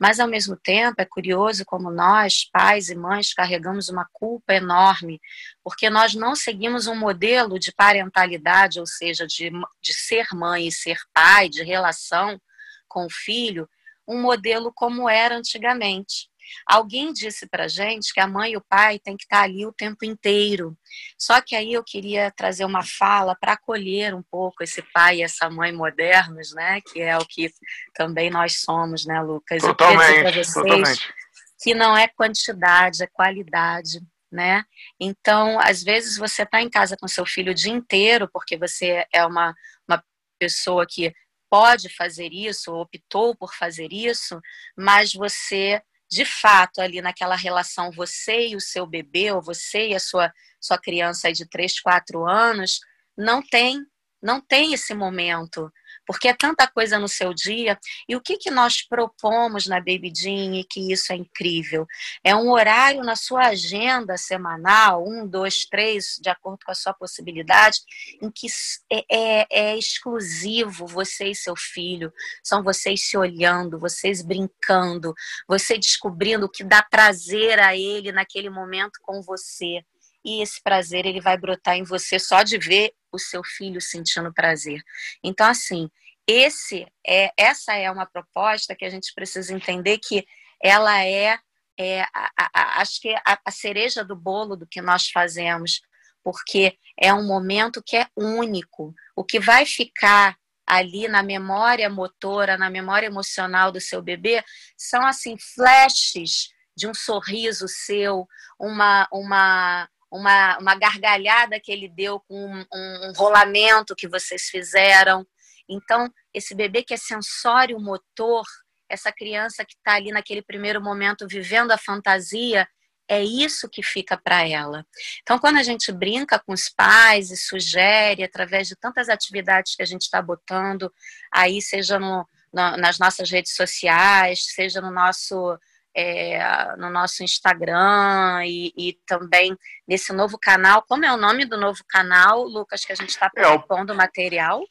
mas 0.00 0.18
ao 0.18 0.26
mesmo 0.26 0.56
tempo 0.56 1.00
é 1.00 1.04
curioso 1.04 1.64
como 1.64 1.92
nós, 1.92 2.48
pais 2.50 2.88
e 2.88 2.96
mães, 2.96 3.32
carregamos 3.32 3.88
uma 3.88 4.08
culpa 4.12 4.54
enorme, 4.54 5.20
porque 5.62 5.88
nós 5.90 6.14
não 6.14 6.34
seguimos 6.34 6.88
um 6.88 6.96
modelo 6.96 7.58
de 7.58 7.72
parentalidade, 7.72 8.80
ou 8.80 8.86
seja, 8.86 9.26
de, 9.26 9.52
de 9.80 9.94
ser 9.94 10.26
mãe 10.32 10.66
e 10.66 10.72
ser 10.72 10.98
pai, 11.14 11.48
de 11.48 11.62
relação 11.62 12.40
com 12.88 13.06
o 13.06 13.10
filho, 13.10 13.68
um 14.06 14.20
modelo 14.20 14.72
como 14.74 15.08
era 15.08 15.36
antigamente. 15.36 16.28
Alguém 16.66 17.12
disse 17.12 17.46
para 17.46 17.68
gente 17.68 18.12
que 18.12 18.20
a 18.20 18.26
mãe 18.26 18.52
e 18.52 18.56
o 18.56 18.64
pai 18.66 18.98
têm 18.98 19.16
que 19.16 19.24
estar 19.24 19.42
ali 19.42 19.66
o 19.66 19.72
tempo 19.72 20.04
inteiro. 20.04 20.76
Só 21.18 21.40
que 21.40 21.54
aí 21.54 21.72
eu 21.72 21.84
queria 21.84 22.30
trazer 22.30 22.64
uma 22.64 22.82
fala 22.82 23.36
para 23.38 23.52
acolher 23.52 24.14
um 24.14 24.22
pouco 24.22 24.62
esse 24.62 24.82
pai 24.92 25.18
e 25.18 25.22
essa 25.22 25.50
mãe 25.50 25.72
modernos, 25.72 26.54
né? 26.54 26.80
Que 26.80 27.00
é 27.00 27.16
o 27.16 27.26
que 27.26 27.50
também 27.94 28.30
nós 28.30 28.60
somos, 28.60 29.04
né, 29.06 29.20
Lucas? 29.20 29.62
Totalmente, 29.62 30.26
eu 30.26 30.32
vocês 30.32 30.52
totalmente. 30.52 31.14
Que 31.60 31.74
não 31.74 31.96
é 31.96 32.08
quantidade, 32.08 33.02
é 33.02 33.06
qualidade. 33.06 34.00
Né? 34.30 34.62
Então, 35.00 35.58
às 35.58 35.82
vezes 35.82 36.18
você 36.18 36.42
está 36.42 36.60
em 36.60 36.68
casa 36.68 36.98
com 37.00 37.08
seu 37.08 37.24
filho 37.24 37.50
o 37.50 37.54
dia 37.54 37.72
inteiro, 37.72 38.28
porque 38.30 38.58
você 38.58 39.06
é 39.10 39.24
uma, 39.24 39.54
uma 39.88 40.04
pessoa 40.38 40.84
que 40.86 41.14
pode 41.50 41.88
fazer 41.88 42.32
isso, 42.32 42.72
optou 42.74 43.36
por 43.36 43.54
fazer 43.54 43.92
isso, 43.92 44.40
mas 44.76 45.12
você 45.12 45.82
de 46.10 46.24
fato, 46.24 46.80
ali 46.80 47.02
naquela 47.02 47.36
relação 47.36 47.90
você 47.90 48.48
e 48.48 48.56
o 48.56 48.60
seu 48.60 48.86
bebê, 48.86 49.30
ou 49.30 49.42
você 49.42 49.88
e 49.88 49.94
a 49.94 50.00
sua, 50.00 50.32
sua 50.60 50.78
criança 50.78 51.30
de 51.30 51.46
3, 51.46 51.80
4 51.80 52.26
anos, 52.26 52.80
não 53.16 53.42
tem, 53.42 53.84
não 54.22 54.40
tem 54.40 54.72
esse 54.72 54.94
momento, 54.94 55.70
porque 56.08 56.26
é 56.26 56.32
tanta 56.32 56.66
coisa 56.66 56.98
no 56.98 57.06
seu 57.06 57.34
dia. 57.34 57.78
E 58.08 58.16
o 58.16 58.20
que, 58.20 58.38
que 58.38 58.50
nós 58.50 58.80
propomos 58.80 59.66
na 59.66 59.76
Baby 59.76 60.10
Jean, 60.16 60.54
e 60.54 60.64
que 60.64 60.90
isso 60.90 61.12
é 61.12 61.16
incrível? 61.16 61.86
É 62.24 62.34
um 62.34 62.50
horário 62.50 63.02
na 63.02 63.14
sua 63.14 63.48
agenda 63.48 64.16
semanal, 64.16 65.06
um, 65.06 65.26
dois, 65.26 65.66
três, 65.66 66.16
de 66.18 66.30
acordo 66.30 66.60
com 66.64 66.72
a 66.72 66.74
sua 66.74 66.94
possibilidade, 66.94 67.80
em 68.22 68.30
que 68.30 68.46
é, 68.90 69.04
é, 69.12 69.46
é 69.50 69.76
exclusivo 69.76 70.86
você 70.86 71.26
e 71.26 71.34
seu 71.34 71.54
filho. 71.54 72.10
São 72.42 72.62
vocês 72.62 73.06
se 73.06 73.18
olhando, 73.18 73.78
vocês 73.78 74.22
brincando, 74.22 75.12
você 75.46 75.76
descobrindo 75.76 76.46
o 76.46 76.50
que 76.50 76.64
dá 76.64 76.82
prazer 76.82 77.60
a 77.60 77.76
ele 77.76 78.12
naquele 78.12 78.48
momento 78.48 78.98
com 79.02 79.20
você 79.20 79.84
e 80.24 80.42
esse 80.42 80.60
prazer 80.62 81.06
ele 81.06 81.20
vai 81.20 81.38
brotar 81.38 81.76
em 81.76 81.84
você 81.84 82.18
só 82.18 82.42
de 82.42 82.58
ver 82.58 82.92
o 83.12 83.18
seu 83.18 83.42
filho 83.44 83.80
sentindo 83.80 84.32
prazer. 84.32 84.82
Então, 85.22 85.46
assim, 85.46 85.90
esse 86.26 86.86
é 87.06 87.32
essa 87.36 87.74
é 87.74 87.90
uma 87.90 88.04
proposta 88.04 88.74
que 88.76 88.84
a 88.84 88.90
gente 88.90 89.14
precisa 89.14 89.54
entender 89.54 89.98
que 89.98 90.26
ela 90.62 91.02
é, 91.02 91.38
é 91.78 92.02
a, 92.14 92.30
a, 92.36 92.80
acho 92.82 93.00
que 93.00 93.14
a, 93.14 93.38
a 93.44 93.50
cereja 93.50 94.04
do 94.04 94.14
bolo 94.14 94.56
do 94.56 94.66
que 94.66 94.82
nós 94.82 95.08
fazemos, 95.08 95.80
porque 96.22 96.76
é 97.00 97.14
um 97.14 97.26
momento 97.26 97.82
que 97.82 97.96
é 97.96 98.06
único. 98.14 98.94
O 99.16 99.24
que 99.24 99.40
vai 99.40 99.64
ficar 99.64 100.36
ali 100.66 101.08
na 101.08 101.22
memória 101.22 101.88
motora, 101.88 102.58
na 102.58 102.68
memória 102.68 103.06
emocional 103.06 103.72
do 103.72 103.80
seu 103.80 104.02
bebê, 104.02 104.44
são 104.76 105.06
assim 105.06 105.36
flashes 105.38 106.50
de 106.76 106.86
um 106.86 106.92
sorriso 106.92 107.66
seu, 107.66 108.28
uma 108.60 109.08
uma 109.10 109.88
uma, 110.10 110.58
uma 110.58 110.74
gargalhada 110.74 111.60
que 111.60 111.70
ele 111.70 111.88
deu 111.88 112.20
com 112.20 112.34
um, 112.34 112.64
um, 112.72 113.12
rolamento 113.16 113.94
que 113.94 114.08
vocês 114.08 114.44
fizeram. 114.44 115.26
Então, 115.68 116.12
esse 116.32 116.54
bebê 116.54 116.82
que 116.82 116.94
é 116.94 116.96
sensório 116.96 117.78
motor, 117.78 118.44
essa 118.88 119.12
criança 119.12 119.64
que 119.64 119.74
está 119.74 119.94
ali 119.94 120.10
naquele 120.10 120.42
primeiro 120.42 120.82
momento 120.82 121.26
vivendo 121.28 121.72
a 121.72 121.78
fantasia, 121.78 122.66
é 123.08 123.22
isso 123.22 123.68
que 123.68 123.82
fica 123.82 124.16
para 124.18 124.46
ela. 124.46 124.86
Então, 125.22 125.38
quando 125.38 125.56
a 125.56 125.62
gente 125.62 125.90
brinca 125.90 126.38
com 126.38 126.52
os 126.52 126.68
pais 126.68 127.30
e 127.30 127.36
sugere, 127.36 128.22
através 128.22 128.68
de 128.68 128.76
tantas 128.76 129.08
atividades 129.08 129.74
que 129.74 129.82
a 129.82 129.86
gente 129.86 130.02
está 130.02 130.20
botando, 130.20 130.92
aí 131.32 131.62
seja 131.62 131.98
no, 131.98 132.28
no, 132.52 132.76
nas 132.76 132.98
nossas 132.98 133.30
redes 133.30 133.54
sociais, 133.54 134.44
seja 134.54 134.80
no 134.82 134.90
nosso 134.90 135.58
é, 135.94 136.76
no 136.76 136.90
nosso 136.90 137.22
Instagram 137.22 138.44
e, 138.44 138.72
e, 138.76 138.92
também 139.06 139.56
nesse 139.86 140.12
novo 140.12 140.38
canal. 140.38 140.82
Como 140.82 141.04
é 141.04 141.12
o 141.12 141.16
nome 141.16 141.44
do 141.44 141.56
novo 141.56 141.82
canal, 141.88 142.42
Lucas, 142.42 142.84
que 142.84 142.92
a 142.92 142.96
gente 142.96 143.10
está 143.10 143.28
propondo 143.30 143.90
é 143.90 143.94
o, 143.94 143.96
material? 143.96 144.62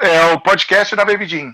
É 0.00 0.24
o 0.26 0.40
podcast 0.40 0.96
da 0.96 1.04
Baby 1.04 1.26
Jean. 1.26 1.52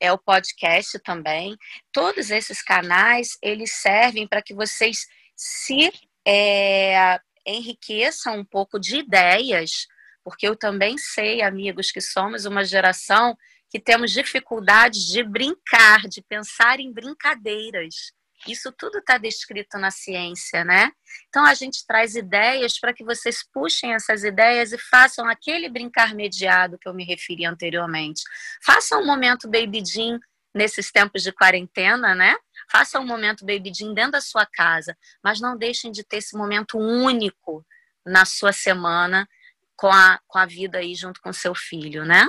É 0.00 0.10
o 0.12 0.18
podcast 0.18 0.98
também. 1.00 1.56
Todos 1.92 2.30
esses 2.30 2.62
canais, 2.62 3.36
eles 3.42 3.72
servem 3.74 4.26
para 4.26 4.42
que 4.42 4.54
vocês 4.54 5.06
se 5.36 5.92
é, 6.26 7.20
enriqueçam 7.46 8.38
um 8.38 8.44
pouco 8.44 8.78
de 8.78 8.96
ideias, 8.96 9.86
porque 10.24 10.48
eu 10.48 10.56
também 10.56 10.96
sei, 10.98 11.42
amigos, 11.42 11.90
que 11.90 12.00
somos 12.00 12.44
uma 12.44 12.64
geração 12.64 13.36
que 13.70 13.78
temos 13.78 14.10
dificuldades 14.10 15.06
de 15.06 15.22
brincar, 15.22 16.00
de 16.08 16.20
pensar 16.22 16.80
em 16.80 16.92
brincadeiras. 16.92 18.12
Isso 18.48 18.72
tudo 18.72 18.98
está 18.98 19.18
descrito 19.18 19.78
na 19.78 19.90
ciência, 19.90 20.64
né? 20.64 20.90
Então 21.28 21.44
a 21.44 21.54
gente 21.54 21.86
traz 21.86 22.16
ideias 22.16 22.78
para 22.78 22.92
que 22.92 23.04
vocês 23.04 23.44
puxem 23.52 23.94
essas 23.94 24.24
ideias 24.24 24.72
e 24.72 24.78
façam 24.78 25.28
aquele 25.28 25.68
brincar 25.68 26.14
mediado 26.14 26.78
que 26.78 26.88
eu 26.88 26.94
me 26.94 27.04
referi 27.04 27.44
anteriormente. 27.44 28.22
Façam 28.64 29.02
um 29.02 29.06
momento 29.06 29.48
Baby 29.48 29.84
Jean 29.84 30.18
nesses 30.54 30.90
tempos 30.90 31.22
de 31.22 31.32
quarentena, 31.32 32.14
né? 32.14 32.34
Façam 32.70 33.02
um 33.02 33.06
momento 33.06 33.44
Baby 33.44 33.72
Jean 33.74 33.92
dentro 33.92 34.12
da 34.12 34.20
sua 34.20 34.46
casa, 34.46 34.96
mas 35.22 35.40
não 35.40 35.56
deixem 35.56 35.92
de 35.92 36.02
ter 36.02 36.16
esse 36.16 36.36
momento 36.36 36.78
único 36.78 37.64
na 38.04 38.24
sua 38.24 38.52
semana 38.52 39.28
com 39.76 39.88
a, 39.88 40.18
com 40.26 40.38
a 40.38 40.46
vida 40.46 40.78
aí 40.78 40.94
junto 40.94 41.20
com 41.20 41.32
seu 41.32 41.54
filho, 41.54 42.04
né? 42.04 42.26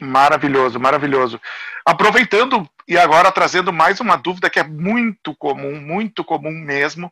Maravilhoso, 0.00 0.78
maravilhoso. 0.78 1.40
Aproveitando 1.84 2.68
e 2.86 2.98
agora 2.98 3.32
trazendo 3.32 3.72
mais 3.72 3.98
uma 3.98 4.16
dúvida 4.16 4.50
que 4.50 4.60
é 4.60 4.64
muito 4.64 5.34
comum, 5.36 5.80
muito 5.80 6.22
comum 6.22 6.50
mesmo, 6.50 7.06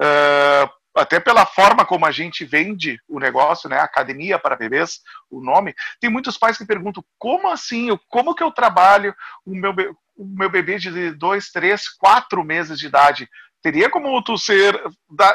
uh, 0.00 0.70
até 0.94 1.20
pela 1.20 1.46
forma 1.46 1.84
como 1.84 2.06
a 2.06 2.10
gente 2.10 2.44
vende 2.44 2.98
o 3.08 3.20
negócio, 3.20 3.68
né? 3.68 3.78
Academia 3.78 4.38
para 4.38 4.56
bebês, 4.56 5.00
o 5.30 5.40
nome. 5.40 5.74
Tem 6.00 6.10
muitos 6.10 6.36
pais 6.36 6.56
que 6.56 6.64
perguntam 6.64 7.04
como 7.18 7.48
assim, 7.48 7.88
como 8.08 8.34
que 8.34 8.42
eu 8.42 8.50
trabalho 8.50 9.14
o 9.44 9.54
meu, 9.54 9.72
o 10.16 10.24
meu 10.24 10.50
bebê 10.50 10.78
de 10.78 11.12
dois, 11.12 11.50
três, 11.50 11.88
quatro 11.88 12.42
meses 12.42 12.78
de 12.78 12.86
idade? 12.86 13.28
Teria 13.62 13.90
como 13.90 14.22
tu 14.22 14.36
ser. 14.36 14.80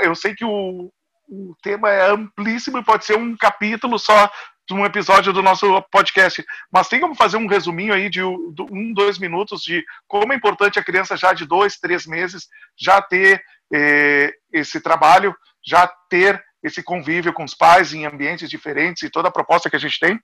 Eu 0.02 0.16
sei 0.16 0.36
que 0.36 0.44
o, 0.44 0.92
o 1.30 1.56
tema 1.62 1.90
é 1.90 2.10
amplíssimo 2.10 2.78
e 2.80 2.84
pode 2.84 3.06
ser 3.06 3.18
um 3.18 3.38
capítulo 3.38 3.98
só 3.98 4.30
um 4.72 4.86
episódio 4.86 5.32
do 5.32 5.44
nosso 5.44 5.82
podcast. 5.92 6.44
Mas 6.72 6.88
tem 6.88 7.00
como 7.00 7.16
fazer 7.16 7.38
um 7.38 7.48
resuminho 7.48 7.94
aí 7.94 8.10
de 8.10 8.24
um, 8.24 8.94
dois 8.94 9.20
minutos 9.20 9.62
de 9.62 9.84
como 10.08 10.34
é 10.34 10.36
importante 10.36 10.80
a 10.80 10.84
criança 10.84 11.16
já 11.16 11.34
de 11.34 11.46
dois, 11.46 11.78
três 11.78 12.06
meses 12.06 12.48
já 12.78 13.02
ter 13.02 13.44
eh, 13.74 14.34
esse 14.52 14.80
trabalho, 14.80 15.36
já 15.66 15.88
ter 16.10 16.44
esse 16.64 16.82
convívio 16.82 17.34
com 17.34 17.44
os 17.44 17.54
pais 17.54 17.94
em 17.94 18.06
ambientes 18.06 18.50
diferentes 18.50 19.04
e 19.04 19.10
toda 19.10 19.28
a 19.28 19.32
proposta 19.32 19.70
que 19.70 19.76
a 19.76 19.80
gente 19.80 20.00
tem? 20.00 20.20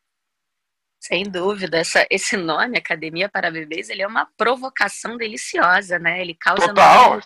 Sem 0.99 1.23
dúvida, 1.23 1.79
essa, 1.79 2.05
esse 2.11 2.37
nome, 2.37 2.77
Academia 2.77 3.27
para 3.27 3.49
Bebês, 3.49 3.89
ele 3.89 4.03
é 4.03 4.07
uma 4.07 4.27
provocação 4.37 5.17
deliciosa, 5.17 5.97
né? 5.97 6.21
Ele 6.21 6.35
causa 6.35 6.67
Total. 6.67 7.19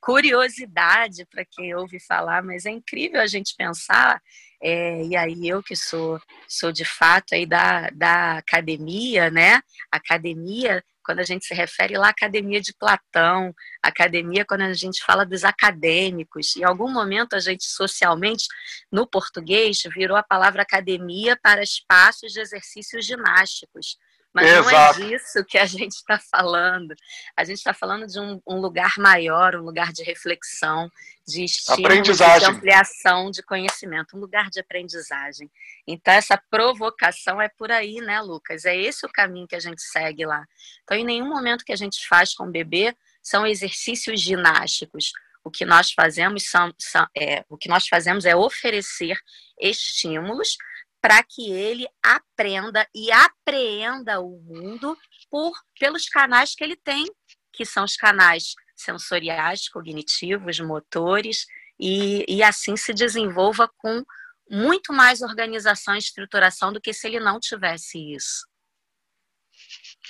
curiosidade 0.00 1.26
para 1.26 1.44
quem 1.44 1.74
ouve 1.74 1.98
falar, 1.98 2.42
mas 2.44 2.64
é 2.64 2.70
incrível 2.70 3.20
a 3.20 3.26
gente 3.26 3.56
pensar 3.56 4.22
é, 4.60 5.04
e 5.04 5.16
aí 5.16 5.48
eu 5.48 5.62
que 5.62 5.76
sou, 5.76 6.20
sou 6.48 6.72
de 6.72 6.84
fato 6.84 7.34
aí 7.34 7.46
da, 7.46 7.88
da 7.90 8.38
academia, 8.38 9.30
né? 9.30 9.60
Academia, 9.90 10.84
quando 11.04 11.20
a 11.20 11.24
gente 11.24 11.46
se 11.46 11.54
refere 11.54 11.96
lá 11.96 12.08
à 12.08 12.10
academia 12.10 12.60
de 12.60 12.74
Platão, 12.74 13.54
academia 13.82 14.44
quando 14.44 14.62
a 14.62 14.72
gente 14.74 15.02
fala 15.04 15.24
dos 15.24 15.44
acadêmicos. 15.44 16.56
Em 16.56 16.64
algum 16.64 16.90
momento 16.90 17.34
a 17.34 17.40
gente 17.40 17.64
socialmente, 17.64 18.46
no 18.90 19.06
português, 19.06 19.80
virou 19.94 20.16
a 20.16 20.22
palavra 20.24 20.62
academia 20.62 21.38
para 21.40 21.62
espaços 21.62 22.32
de 22.32 22.40
exercícios 22.40 23.06
ginásticos. 23.06 23.96
Mas 24.32 24.46
Exato. 24.46 25.00
não 25.00 25.06
é 25.06 25.10
disso 25.10 25.44
que 25.44 25.58
a 25.58 25.64
gente 25.64 25.92
está 25.92 26.18
falando. 26.18 26.94
A 27.36 27.44
gente 27.44 27.58
está 27.58 27.72
falando 27.72 28.06
de 28.06 28.20
um, 28.20 28.40
um, 28.46 28.60
lugar 28.60 28.92
maior, 28.98 29.56
um 29.56 29.62
lugar 29.62 29.92
de 29.92 30.02
reflexão, 30.02 30.90
de 31.26 31.44
estímulo, 31.44 32.02
de 32.02 32.44
ampliação 32.44 33.30
de 33.30 33.42
conhecimento, 33.42 34.16
um 34.16 34.20
lugar 34.20 34.50
de 34.50 34.60
aprendizagem. 34.60 35.50
Então, 35.86 36.12
essa 36.12 36.40
provocação 36.50 37.40
é 37.40 37.48
por 37.48 37.72
aí, 37.72 38.00
né, 38.00 38.20
Lucas? 38.20 38.64
É 38.64 38.76
esse 38.76 39.06
o 39.06 39.12
caminho 39.12 39.48
que 39.48 39.56
a 39.56 39.60
gente 39.60 39.82
segue 39.82 40.26
lá. 40.26 40.44
Então, 40.84 40.96
em 40.96 41.04
nenhum 41.04 41.28
momento 41.28 41.64
que 41.64 41.72
a 41.72 41.76
gente 41.76 42.06
faz 42.06 42.34
com 42.34 42.44
o 42.44 42.52
bebê 42.52 42.94
são 43.22 43.46
exercícios 43.46 44.20
ginásticos. 44.20 45.12
O 45.42 45.50
que 45.50 45.64
nós 45.64 45.92
fazemos 45.92 46.48
são, 46.48 46.72
são 46.78 47.06
é, 47.16 47.44
o 47.48 47.56
que 47.56 47.68
nós 47.68 47.88
fazemos 47.88 48.26
é 48.26 48.36
oferecer 48.36 49.18
estímulos 49.58 50.56
para 51.00 51.22
que 51.22 51.50
ele 51.50 51.86
aprenda 52.02 52.86
e 52.94 53.10
apreenda 53.12 54.20
o 54.20 54.40
mundo 54.40 54.96
por 55.30 55.52
pelos 55.78 56.08
canais 56.08 56.54
que 56.54 56.64
ele 56.64 56.76
tem, 56.76 57.06
que 57.52 57.64
são 57.64 57.84
os 57.84 57.96
canais 57.96 58.54
sensoriais, 58.76 59.68
cognitivos, 59.68 60.60
motores, 60.60 61.46
e, 61.78 62.24
e 62.28 62.42
assim 62.42 62.76
se 62.76 62.92
desenvolva 62.92 63.70
com 63.78 64.04
muito 64.50 64.92
mais 64.92 65.20
organização 65.22 65.94
e 65.94 65.98
estruturação 65.98 66.72
do 66.72 66.80
que 66.80 66.92
se 66.92 67.06
ele 67.06 67.20
não 67.20 67.38
tivesse 67.38 67.98
isso. 68.14 68.46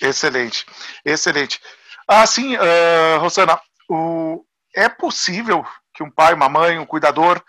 Excelente, 0.00 0.64
excelente. 1.04 1.60
Assim, 2.06 2.56
uh, 2.56 3.18
Rosana, 3.18 3.60
o, 3.88 4.44
é 4.74 4.88
possível 4.88 5.64
que 5.92 6.02
um 6.02 6.10
pai, 6.10 6.34
uma 6.34 6.48
mãe, 6.48 6.78
um 6.78 6.86
cuidador 6.86 7.42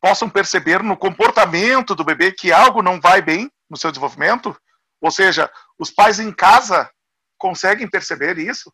possam 0.00 0.28
perceber 0.28 0.82
no 0.82 0.96
comportamento 0.96 1.94
do 1.94 2.04
bebê 2.04 2.32
que 2.32 2.52
algo 2.52 2.82
não 2.82 3.00
vai 3.00 3.20
bem 3.20 3.50
no 3.68 3.76
seu 3.76 3.90
desenvolvimento? 3.90 4.56
Ou 5.00 5.10
seja, 5.10 5.50
os 5.78 5.90
pais 5.90 6.18
em 6.18 6.32
casa 6.32 6.90
conseguem 7.36 7.88
perceber 7.88 8.38
isso? 8.38 8.72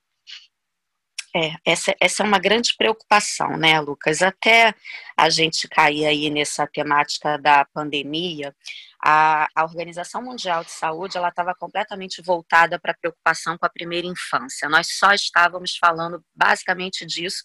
É, 1.37 1.53
essa, 1.65 1.93
essa 2.01 2.23
é 2.23 2.27
uma 2.27 2.39
grande 2.39 2.77
preocupação, 2.79 3.57
né, 3.57 3.81
Lucas? 3.81 4.23
Até 4.23 4.73
a 5.17 5.29
gente 5.29 5.67
cair 5.69 6.07
aí 6.07 6.31
nessa 6.31 6.65
temática 6.65 7.37
da 7.37 7.65
pandemia, 7.65 8.55
a, 9.05 9.49
a 9.53 9.65
Organização 9.65 10.23
Mundial 10.23 10.63
de 10.63 10.71
Saúde 10.71 11.17
ela 11.17 11.31
estava 11.31 11.53
completamente 11.53 12.23
voltada 12.23 12.79
para 12.79 12.93
a 12.93 12.97
preocupação 12.97 13.59
com 13.59 13.67
a 13.67 13.69
primeira 13.69 14.07
infância. 14.07 14.69
Nós 14.69 14.97
só 14.97 15.13
estávamos 15.13 15.77
falando 15.77 16.25
basicamente 16.33 17.05
disso, 17.05 17.43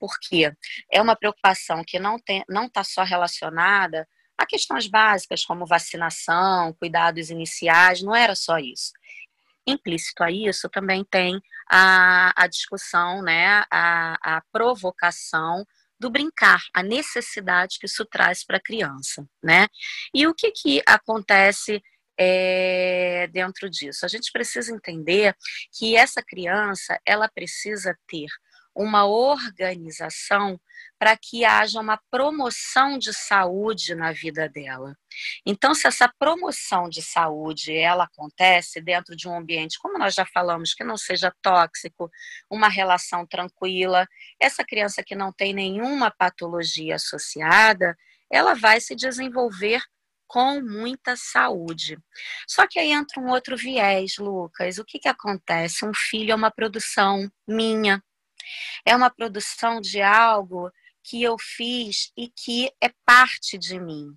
porque 0.00 0.50
é 0.90 1.02
uma 1.02 1.14
preocupação 1.14 1.84
que 1.86 1.98
não 1.98 2.16
está 2.16 2.82
só 2.84 3.04
relacionada 3.04 4.08
a 4.38 4.46
questões 4.46 4.86
básicas 4.86 5.44
como 5.44 5.66
vacinação, 5.66 6.74
cuidados 6.78 7.28
iniciais, 7.28 8.02
não 8.02 8.14
era 8.14 8.34
só 8.34 8.58
isso 8.58 8.92
implícito 9.66 10.22
a 10.22 10.30
isso 10.30 10.68
também 10.68 11.04
tem 11.04 11.40
a, 11.70 12.32
a 12.36 12.46
discussão, 12.46 13.22
né, 13.22 13.64
a, 13.70 14.36
a 14.36 14.42
provocação 14.52 15.64
do 15.98 16.10
brincar, 16.10 16.62
a 16.74 16.82
necessidade 16.82 17.78
que 17.78 17.86
isso 17.86 18.04
traz 18.04 18.44
para 18.44 18.58
a 18.58 18.62
criança, 18.62 19.26
né? 19.42 19.66
E 20.14 20.26
o 20.26 20.34
que, 20.34 20.50
que 20.50 20.82
acontece 20.86 21.82
é, 22.18 23.26
dentro 23.32 23.70
disso? 23.70 24.04
A 24.04 24.08
gente 24.08 24.30
precisa 24.30 24.74
entender 24.74 25.34
que 25.72 25.96
essa 25.96 26.22
criança 26.22 27.00
ela 27.06 27.28
precisa 27.28 27.96
ter 28.06 28.26
uma 28.74 29.06
organização 29.06 30.60
para 30.98 31.16
que 31.16 31.44
haja 31.44 31.80
uma 31.80 31.98
promoção 32.10 32.98
de 32.98 33.12
saúde 33.12 33.94
na 33.94 34.12
vida 34.12 34.48
dela. 34.48 34.94
Então, 35.44 35.74
se 35.74 35.86
essa 35.86 36.12
promoção 36.18 36.88
de 36.88 37.02
saúde 37.02 37.74
ela 37.74 38.04
acontece 38.04 38.80
dentro 38.80 39.16
de 39.16 39.28
um 39.28 39.36
ambiente, 39.36 39.78
como 39.78 39.98
nós 39.98 40.14
já 40.14 40.26
falamos, 40.26 40.74
que 40.74 40.84
não 40.84 40.96
seja 40.96 41.32
tóxico, 41.42 42.10
uma 42.50 42.68
relação 42.68 43.26
tranquila, 43.26 44.06
essa 44.40 44.64
criança 44.64 45.02
que 45.04 45.14
não 45.14 45.32
tem 45.32 45.54
nenhuma 45.54 46.10
patologia 46.10 46.96
associada, 46.96 47.96
ela 48.30 48.54
vai 48.54 48.80
se 48.80 48.94
desenvolver 48.94 49.82
com 50.26 50.60
muita 50.60 51.14
saúde. 51.16 51.98
Só 52.48 52.66
que 52.66 52.78
aí 52.78 52.90
entra 52.90 53.20
um 53.20 53.28
outro 53.28 53.56
viés, 53.56 54.16
Lucas. 54.18 54.78
O 54.78 54.84
que, 54.84 54.98
que 54.98 55.08
acontece? 55.08 55.84
Um 55.84 55.94
filho 55.94 56.32
é 56.32 56.34
uma 56.34 56.50
produção 56.50 57.30
minha, 57.46 58.02
é 58.84 58.94
uma 58.94 59.10
produção 59.10 59.80
de 59.80 60.02
algo 60.02 60.70
que 61.02 61.22
eu 61.22 61.36
fiz 61.38 62.10
e 62.16 62.28
que 62.28 62.70
é 62.82 62.90
parte 63.04 63.56
de 63.56 63.78
mim. 63.78 64.08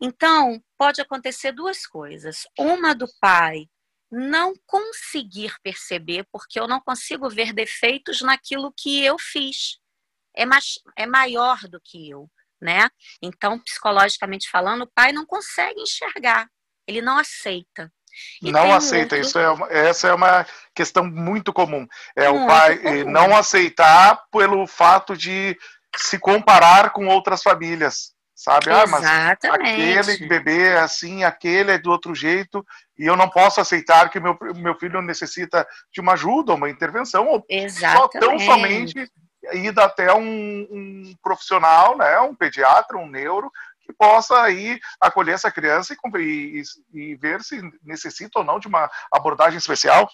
Então, 0.00 0.62
pode 0.78 1.00
acontecer 1.00 1.52
duas 1.52 1.86
coisas. 1.86 2.46
Uma 2.58 2.94
do 2.94 3.06
pai 3.20 3.66
não 4.10 4.54
conseguir 4.66 5.54
perceber, 5.62 6.26
porque 6.32 6.58
eu 6.58 6.66
não 6.66 6.80
consigo 6.80 7.30
ver 7.30 7.52
defeitos 7.52 8.20
naquilo 8.20 8.74
que 8.76 9.04
eu 9.04 9.16
fiz. 9.18 9.78
É, 10.34 10.44
mais, 10.44 10.74
é 10.96 11.06
maior 11.06 11.58
do 11.68 11.80
que 11.82 12.10
eu, 12.10 12.28
né? 12.60 12.88
Então, 13.22 13.58
psicologicamente 13.60 14.48
falando, 14.48 14.82
o 14.82 14.90
pai 14.92 15.12
não 15.12 15.26
consegue 15.26 15.80
enxergar, 15.80 16.48
ele 16.86 17.00
não 17.00 17.18
aceita. 17.18 17.92
E 18.42 18.50
não 18.50 18.72
aceita, 18.72 19.14
outro... 19.16 19.28
isso 19.28 19.38
é 19.38 19.50
uma, 19.50 19.66
essa 19.68 20.08
é 20.08 20.14
uma 20.14 20.46
questão 20.74 21.04
muito 21.04 21.52
comum. 21.52 21.86
É 22.16 22.28
muito 22.28 22.44
o 22.44 22.46
pai 22.46 22.78
comum. 22.78 23.10
não 23.10 23.36
aceitar 23.36 24.24
pelo 24.32 24.66
fato 24.66 25.16
de 25.16 25.56
se 25.96 26.18
comparar 26.18 26.90
com 26.90 27.06
outras 27.06 27.42
famílias, 27.42 28.14
sabe? 28.40 28.70
Ah, 28.70 28.86
mas 28.86 29.04
aquele 29.44 30.26
bebê 30.26 30.68
é 30.68 30.78
assim, 30.78 31.24
aquele 31.24 31.72
é 31.72 31.78
do 31.78 31.90
outro 31.90 32.14
jeito, 32.14 32.64
e 32.98 33.04
eu 33.04 33.14
não 33.14 33.28
posso 33.28 33.60
aceitar 33.60 34.08
que 34.08 34.18
meu, 34.18 34.36
meu 34.56 34.74
filho 34.76 35.02
necessita 35.02 35.68
de 35.92 36.00
uma 36.00 36.14
ajuda, 36.14 36.54
uma 36.54 36.70
intervenção, 36.70 37.26
ou 37.28 37.46
só 37.68 38.08
tão 38.08 38.38
somente 38.38 38.94
ir 39.52 39.78
até 39.78 40.14
um, 40.14 40.66
um 40.70 41.14
profissional, 41.22 41.98
né, 41.98 42.18
um 42.20 42.34
pediatra, 42.34 42.96
um 42.96 43.06
neuro, 43.06 43.50
que 43.82 43.92
possa 43.92 44.40
aí 44.40 44.80
acolher 44.98 45.32
essa 45.32 45.50
criança 45.50 45.94
e, 45.94 46.62
e, 46.62 46.62
e 46.98 47.16
ver 47.16 47.42
se 47.42 47.60
necessita 47.82 48.38
ou 48.38 48.44
não 48.44 48.58
de 48.58 48.68
uma 48.68 48.90
abordagem 49.12 49.58
especial. 49.58 50.10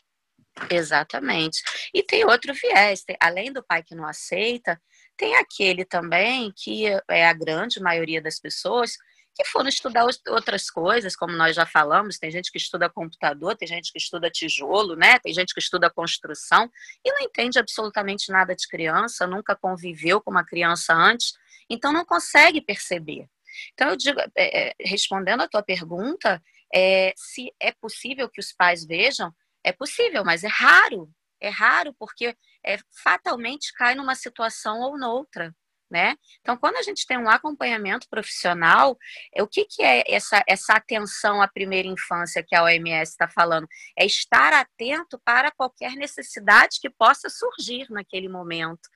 Exatamente. 0.68 1.62
E 1.94 2.02
tem 2.02 2.24
outro 2.24 2.52
viés, 2.54 3.04
tem, 3.04 3.16
além 3.20 3.52
do 3.52 3.62
pai 3.62 3.84
que 3.84 3.94
não 3.94 4.06
aceita, 4.06 4.80
tem 5.16 5.36
aquele 5.36 5.84
também 5.84 6.52
que 6.54 6.86
é 7.08 7.26
a 7.26 7.32
grande 7.32 7.80
maioria 7.80 8.20
das 8.20 8.38
pessoas 8.38 8.96
que 9.36 9.44
foram 9.44 9.68
estudar 9.68 10.06
outras 10.28 10.70
coisas, 10.70 11.14
como 11.14 11.36
nós 11.36 11.54
já 11.54 11.66
falamos, 11.66 12.18
tem 12.18 12.30
gente 12.30 12.50
que 12.50 12.56
estuda 12.56 12.88
computador, 12.88 13.54
tem 13.54 13.68
gente 13.68 13.92
que 13.92 13.98
estuda 13.98 14.30
tijolo, 14.30 14.96
né? 14.96 15.18
Tem 15.18 15.32
gente 15.34 15.52
que 15.52 15.60
estuda 15.60 15.90
construção 15.90 16.70
e 17.04 17.12
não 17.12 17.20
entende 17.20 17.58
absolutamente 17.58 18.32
nada 18.32 18.56
de 18.56 18.66
criança, 18.66 19.26
nunca 19.26 19.54
conviveu 19.54 20.22
com 20.22 20.30
uma 20.30 20.44
criança 20.44 20.94
antes, 20.94 21.34
então 21.68 21.92
não 21.92 22.04
consegue 22.04 22.62
perceber. 22.62 23.28
Então, 23.74 23.90
eu 23.90 23.96
digo, 23.96 24.18
é, 24.34 24.68
é, 24.68 24.74
respondendo 24.80 25.42
a 25.42 25.48
tua 25.48 25.62
pergunta, 25.62 26.42
é, 26.74 27.12
se 27.14 27.52
é 27.60 27.72
possível 27.72 28.30
que 28.30 28.40
os 28.40 28.52
pais 28.52 28.86
vejam, 28.86 29.30
é 29.62 29.72
possível, 29.72 30.24
mas 30.24 30.44
é 30.44 30.48
raro. 30.48 31.10
É 31.46 31.48
raro 31.48 31.94
porque 31.96 32.36
é, 32.64 32.76
fatalmente 33.02 33.72
cai 33.74 33.94
numa 33.94 34.16
situação 34.16 34.80
ou 34.80 34.98
noutra. 34.98 35.54
Né? 35.88 36.16
Então, 36.40 36.56
quando 36.56 36.74
a 36.78 36.82
gente 36.82 37.06
tem 37.06 37.16
um 37.16 37.30
acompanhamento 37.30 38.08
profissional, 38.10 38.98
é, 39.32 39.40
o 39.40 39.46
que, 39.46 39.64
que 39.64 39.84
é 39.84 40.02
essa, 40.12 40.42
essa 40.48 40.72
atenção 40.72 41.40
à 41.40 41.46
primeira 41.46 41.86
infância 41.86 42.42
que 42.44 42.56
a 42.56 42.64
OMS 42.64 43.12
está 43.12 43.28
falando? 43.28 43.68
É 43.96 44.04
estar 44.04 44.52
atento 44.52 45.20
para 45.24 45.52
qualquer 45.52 45.92
necessidade 45.92 46.80
que 46.80 46.90
possa 46.90 47.28
surgir 47.30 47.86
naquele 47.88 48.28
momento. 48.28 48.88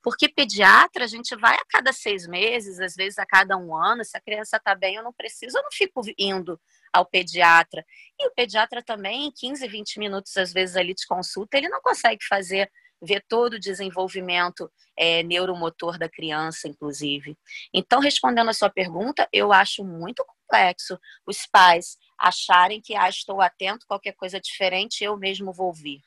Porque 0.00 0.28
pediatra, 0.28 1.02
a 1.02 1.08
gente 1.08 1.34
vai 1.34 1.56
a 1.56 1.64
cada 1.68 1.92
seis 1.92 2.28
meses, 2.28 2.78
às 2.78 2.94
vezes 2.94 3.18
a 3.18 3.26
cada 3.26 3.56
um 3.56 3.74
ano. 3.74 4.04
Se 4.04 4.16
a 4.16 4.20
criança 4.20 4.56
está 4.56 4.72
bem, 4.72 4.94
eu 4.94 5.02
não 5.02 5.12
preciso, 5.12 5.58
eu 5.58 5.62
não 5.64 5.72
fico 5.72 6.00
indo 6.16 6.60
ao 6.92 7.04
pediatra. 7.04 7.84
E 8.18 8.26
o 8.28 8.34
pediatra 8.34 8.82
também, 8.82 9.26
em 9.26 9.32
15, 9.32 9.66
20 9.68 9.98
minutos, 9.98 10.36
às 10.36 10.52
vezes, 10.52 10.76
ali 10.76 10.94
de 10.94 11.06
consulta, 11.06 11.56
ele 11.56 11.68
não 11.68 11.80
consegue 11.80 12.24
fazer 12.28 12.70
ver 13.02 13.24
todo 13.28 13.54
o 13.54 13.60
desenvolvimento 13.60 14.70
é, 14.98 15.22
neuromotor 15.22 15.98
da 15.98 16.08
criança, 16.08 16.68
inclusive. 16.68 17.36
Então, 17.72 18.00
respondendo 18.00 18.48
a 18.48 18.54
sua 18.54 18.70
pergunta, 18.70 19.28
eu 19.32 19.52
acho 19.52 19.84
muito 19.84 20.24
complexo 20.24 20.98
os 21.26 21.46
pais 21.46 21.98
acharem 22.18 22.80
que, 22.80 22.94
ah, 22.94 23.08
estou 23.08 23.40
atento, 23.40 23.86
qualquer 23.86 24.12
coisa 24.12 24.40
diferente, 24.40 25.04
eu 25.04 25.16
mesmo 25.16 25.52
vou 25.52 25.72
vir. 25.72 26.00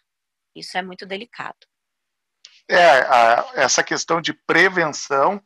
Isso 0.56 0.78
é 0.78 0.82
muito 0.82 1.06
delicado. 1.06 1.58
É, 2.68 3.02
a, 3.02 3.52
essa 3.56 3.84
questão 3.84 4.22
de 4.22 4.34
prevenção 4.34 5.42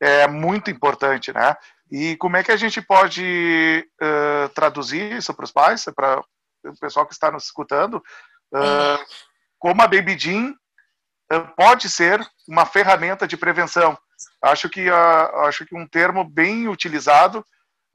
é 0.00 0.26
muito 0.28 0.70
importante, 0.70 1.32
né? 1.32 1.56
E 1.90 2.16
como 2.16 2.36
é 2.36 2.44
que 2.44 2.52
a 2.52 2.56
gente 2.56 2.82
pode 2.82 3.88
uh, 4.00 4.48
traduzir 4.50 5.12
isso 5.12 5.32
para 5.32 5.44
os 5.44 5.52
pais, 5.52 5.84
para 5.94 6.20
o 6.64 6.78
pessoal 6.80 7.06
que 7.06 7.12
está 7.12 7.30
nos 7.30 7.44
escutando? 7.44 8.02
Uh, 8.52 8.98
como 9.58 9.82
a 9.82 9.86
Baby 9.86 10.18
Jean 10.18 10.54
pode 11.56 11.88
ser 11.90 12.26
uma 12.48 12.64
ferramenta 12.64 13.26
de 13.26 13.36
prevenção. 13.36 13.98
Acho 14.42 14.68
que, 14.68 14.88
acho 15.46 15.66
que 15.66 15.76
um 15.76 15.86
termo 15.86 16.24
bem 16.24 16.68
utilizado 16.68 17.44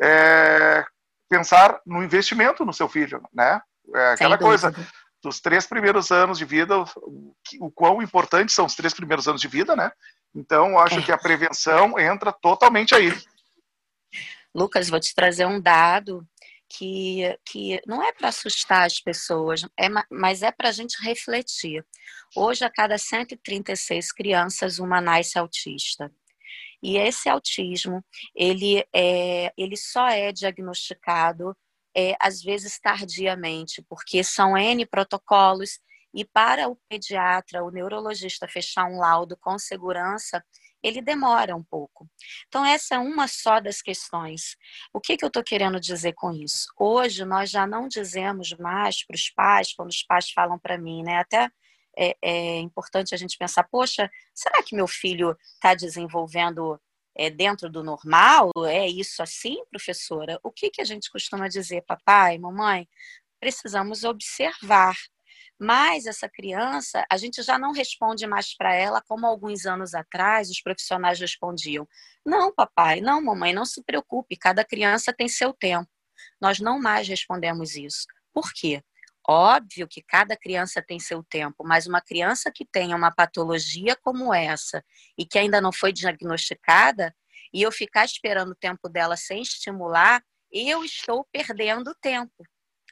é 0.01 0.85
pensar 1.29 1.79
no 1.85 2.03
investimento 2.03 2.63
no 2.63 2.73
seu 2.73 2.87
filho, 2.87 3.21
né? 3.33 3.59
É 3.95 4.11
aquela 4.11 4.37
coisa 4.37 4.73
dos 5.21 5.39
três 5.39 5.65
primeiros 5.65 6.11
anos 6.11 6.37
de 6.37 6.45
vida, 6.45 6.77
o, 6.77 7.33
o 7.59 7.71
quão 7.71 8.01
importantes 8.01 8.53
são 8.53 8.65
os 8.65 8.75
três 8.75 8.93
primeiros 8.93 9.27
anos 9.27 9.41
de 9.41 9.47
vida, 9.47 9.75
né? 9.75 9.91
Então, 10.35 10.77
acho 10.77 10.99
é. 10.99 11.01
que 11.01 11.11
a 11.11 11.17
prevenção 11.17 11.97
entra 11.97 12.31
totalmente 12.31 12.93
aí. 12.93 13.11
Lucas, 14.55 14.89
vou 14.89 14.99
te 14.99 15.13
trazer 15.15 15.45
um 15.45 15.59
dado 15.59 16.27
que, 16.69 17.37
que 17.45 17.81
não 17.85 18.03
é 18.03 18.11
para 18.11 18.29
assustar 18.29 18.85
as 18.85 18.99
pessoas, 18.99 19.63
é, 19.79 19.87
mas 20.09 20.41
é 20.41 20.51
para 20.51 20.69
a 20.69 20.71
gente 20.71 21.01
refletir. 21.03 21.85
Hoje, 22.35 22.63
a 22.63 22.69
cada 22.69 22.97
136 22.97 24.11
crianças, 24.11 24.79
uma 24.79 24.99
nasce 24.99 25.37
autista. 25.37 26.11
E 26.81 26.97
esse 26.97 27.29
autismo, 27.29 28.03
ele, 28.35 28.85
é, 28.93 29.53
ele 29.57 29.77
só 29.77 30.07
é 30.07 30.31
diagnosticado, 30.31 31.55
é, 31.95 32.15
às 32.19 32.41
vezes, 32.41 32.79
tardiamente, 32.79 33.83
porque 33.87 34.23
são 34.23 34.57
N 34.57 34.85
protocolos, 34.85 35.79
e 36.13 36.23
para 36.25 36.67
o 36.69 36.77
pediatra, 36.87 37.63
o 37.63 37.71
neurologista, 37.71 38.47
fechar 38.47 38.85
um 38.85 38.97
laudo 38.97 39.35
com 39.37 39.57
segurança, 39.57 40.43
ele 40.83 41.01
demora 41.01 41.55
um 41.55 41.63
pouco. 41.63 42.09
Então, 42.47 42.65
essa 42.65 42.95
é 42.95 42.99
uma 42.99 43.27
só 43.27 43.59
das 43.59 43.81
questões. 43.81 44.57
O 44.93 44.99
que, 44.99 45.15
que 45.15 45.23
eu 45.23 45.27
estou 45.27 45.43
querendo 45.43 45.79
dizer 45.79 46.13
com 46.13 46.31
isso? 46.31 46.67
Hoje, 46.77 47.23
nós 47.23 47.49
já 47.49 47.65
não 47.65 47.87
dizemos 47.87 48.51
mais 48.53 49.05
para 49.05 49.15
os 49.15 49.29
pais, 49.29 49.73
quando 49.73 49.89
os 49.89 50.03
pais 50.03 50.29
falam 50.31 50.59
para 50.59 50.77
mim, 50.77 51.01
né? 51.03 51.19
Até 51.19 51.49
é, 51.97 52.15
é, 52.21 52.59
importante 52.59 53.13
a 53.15 53.17
gente 53.17 53.37
pensar: 53.37 53.63
poxa, 53.63 54.09
será 54.33 54.61
que 54.63 54.75
meu 54.75 54.87
filho 54.87 55.37
está 55.55 55.73
desenvolvendo 55.73 56.79
é, 57.15 57.29
dentro 57.29 57.69
do 57.69 57.83
normal? 57.83 58.51
É 58.67 58.87
isso 58.87 59.23
assim, 59.23 59.63
professora? 59.69 60.39
O 60.43 60.51
que, 60.51 60.69
que 60.69 60.81
a 60.81 60.85
gente 60.85 61.09
costuma 61.09 61.47
dizer, 61.47 61.83
papai, 61.83 62.37
mamãe? 62.37 62.87
Precisamos 63.39 64.03
observar 64.03 64.95
mas 65.63 66.05
essa 66.05 66.27
criança, 66.27 67.05
a 67.09 67.15
gente 67.15 67.41
já 67.41 67.57
não 67.57 67.71
responde 67.71 68.27
mais 68.27 68.53
para 68.53 68.75
ela 68.75 69.01
como 69.01 69.25
alguns 69.25 69.65
anos 69.65 69.93
atrás 69.93 70.49
os 70.49 70.61
profissionais 70.61 71.19
respondiam. 71.21 71.87
Não, 72.25 72.53
papai, 72.53 72.99
não, 72.99 73.21
mamãe, 73.21 73.53
não 73.53 73.63
se 73.63 73.81
preocupe, 73.81 74.35
cada 74.35 74.65
criança 74.65 75.13
tem 75.13 75.29
seu 75.29 75.53
tempo. 75.53 75.89
Nós 76.41 76.59
não 76.59 76.79
mais 76.79 77.07
respondemos 77.07 77.77
isso. 77.77 78.05
Por 78.33 78.51
quê? 78.53 78.83
Óbvio 79.25 79.87
que 79.87 80.01
cada 80.01 80.35
criança 80.35 80.83
tem 80.85 80.99
seu 80.99 81.23
tempo, 81.23 81.63
mas 81.63 81.87
uma 81.87 82.01
criança 82.01 82.51
que 82.53 82.65
tenha 82.65 82.93
uma 82.93 83.09
patologia 83.09 83.95
como 83.95 84.33
essa 84.33 84.83
e 85.17 85.25
que 85.25 85.39
ainda 85.39 85.61
não 85.61 85.71
foi 85.71 85.93
diagnosticada, 85.93 87.15
e 87.53 87.61
eu 87.61 87.71
ficar 87.71 88.03
esperando 88.03 88.51
o 88.51 88.55
tempo 88.55 88.89
dela 88.89 89.15
sem 89.15 89.41
estimular, 89.41 90.21
eu 90.51 90.83
estou 90.83 91.25
perdendo 91.31 91.95
tempo. 92.01 92.43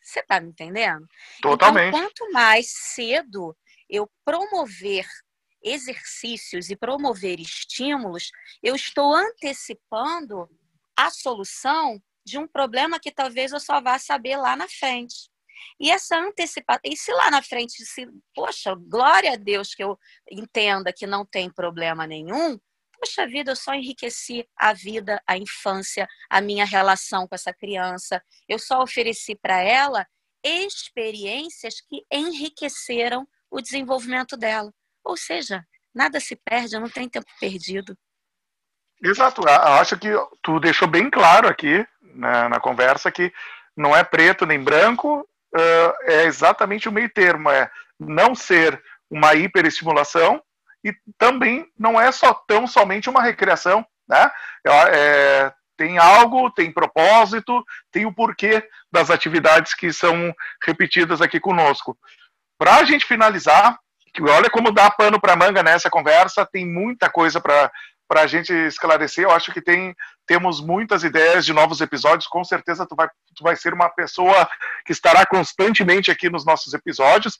Você 0.01 0.19
está 0.19 0.39
me 0.39 0.49
entendendo? 0.49 1.07
Totalmente. 1.41 1.89
Então, 1.89 2.01
quanto 2.01 2.31
mais 2.31 2.71
cedo 2.71 3.55
eu 3.89 4.09
promover 4.25 5.05
exercícios 5.63 6.69
e 6.69 6.75
promover 6.75 7.39
estímulos, 7.39 8.31
eu 8.63 8.75
estou 8.75 9.13
antecipando 9.13 10.49
a 10.97 11.09
solução 11.09 12.01
de 12.25 12.37
um 12.37 12.47
problema 12.47 12.99
que 12.99 13.11
talvez 13.11 13.51
eu 13.51 13.59
só 13.59 13.79
vá 13.79 13.99
saber 13.99 14.37
lá 14.37 14.55
na 14.55 14.67
frente. 14.67 15.29
E 15.79 15.91
essa 15.91 16.17
antecipação, 16.17 16.81
e 16.83 16.97
se 16.97 17.11
lá 17.11 17.29
na 17.29 17.41
frente, 17.41 17.85
se, 17.85 18.07
poxa, 18.33 18.75
glória 18.75 19.33
a 19.33 19.35
Deus 19.35 19.75
que 19.75 19.83
eu 19.83 19.97
entenda 20.29 20.93
que 20.93 21.05
não 21.05 21.25
tem 21.25 21.51
problema 21.51 22.07
nenhum, 22.07 22.59
Poxa 23.03 23.25
vida, 23.25 23.51
eu 23.51 23.55
só 23.55 23.73
enriqueci 23.73 24.47
a 24.55 24.73
vida, 24.73 25.19
a 25.25 25.35
infância, 25.35 26.07
a 26.29 26.39
minha 26.39 26.63
relação 26.63 27.27
com 27.27 27.33
essa 27.33 27.51
criança. 27.51 28.21
Eu 28.47 28.59
só 28.59 28.83
ofereci 28.83 29.35
para 29.35 29.59
ela 29.59 30.05
experiências 30.43 31.81
que 31.81 32.05
enriqueceram 32.11 33.27
o 33.49 33.59
desenvolvimento 33.59 34.37
dela. 34.37 34.71
Ou 35.03 35.17
seja, 35.17 35.65
nada 35.91 36.19
se 36.19 36.35
perde, 36.35 36.77
não 36.77 36.89
tem 36.89 37.09
tempo 37.09 37.25
perdido. 37.39 37.97
Exato. 39.03 39.41
Acho 39.49 39.97
que 39.97 40.09
tu 40.43 40.59
deixou 40.59 40.87
bem 40.87 41.09
claro 41.09 41.47
aqui 41.47 41.83
na, 42.03 42.49
na 42.49 42.59
conversa 42.59 43.11
que 43.11 43.33
não 43.75 43.97
é 43.97 44.03
preto 44.03 44.45
nem 44.45 44.63
branco, 44.63 45.27
é 46.03 46.25
exatamente 46.25 46.87
o 46.87 46.91
meio 46.91 47.09
termo. 47.09 47.49
É 47.49 47.67
não 47.99 48.35
ser 48.35 48.79
uma 49.09 49.33
hiperestimulação 49.33 50.41
e 50.83 50.93
também 51.17 51.65
não 51.77 51.99
é 51.99 52.11
só 52.11 52.33
tão 52.33 52.65
somente 52.65 53.09
uma 53.09 53.21
recreação, 53.21 53.85
né? 54.07 54.31
É, 54.65 55.53
tem 55.77 55.97
algo, 55.97 56.51
tem 56.51 56.71
propósito, 56.71 57.63
tem 57.91 58.05
o 58.05 58.13
porquê 58.13 58.67
das 58.91 59.09
atividades 59.09 59.73
que 59.73 59.91
são 59.91 60.33
repetidas 60.63 61.21
aqui 61.21 61.39
conosco. 61.39 61.97
Para 62.57 62.77
a 62.77 62.83
gente 62.83 63.05
finalizar, 63.05 63.79
que 64.13 64.21
olha 64.23 64.49
como 64.49 64.71
dá 64.71 64.91
pano 64.91 65.19
para 65.19 65.35
manga 65.35 65.63
nessa 65.63 65.89
conversa, 65.89 66.45
tem 66.45 66.65
muita 66.65 67.09
coisa 67.09 67.39
para 67.39 67.71
para 68.11 68.23
a 68.23 68.27
gente 68.27 68.51
esclarecer. 68.51 69.23
Eu 69.23 69.31
acho 69.31 69.53
que 69.53 69.61
tem 69.61 69.95
temos 70.27 70.59
muitas 70.59 71.01
ideias 71.05 71.45
de 71.45 71.53
novos 71.53 71.79
episódios. 71.79 72.27
Com 72.27 72.43
certeza 72.43 72.85
tu 72.85 72.93
vai, 72.93 73.07
tu 73.07 73.41
vai 73.41 73.55
ser 73.55 73.73
uma 73.73 73.89
pessoa 73.89 74.49
que 74.85 74.91
estará 74.91 75.25
constantemente 75.25 76.11
aqui 76.11 76.29
nos 76.29 76.45
nossos 76.45 76.73
episódios. 76.73 77.35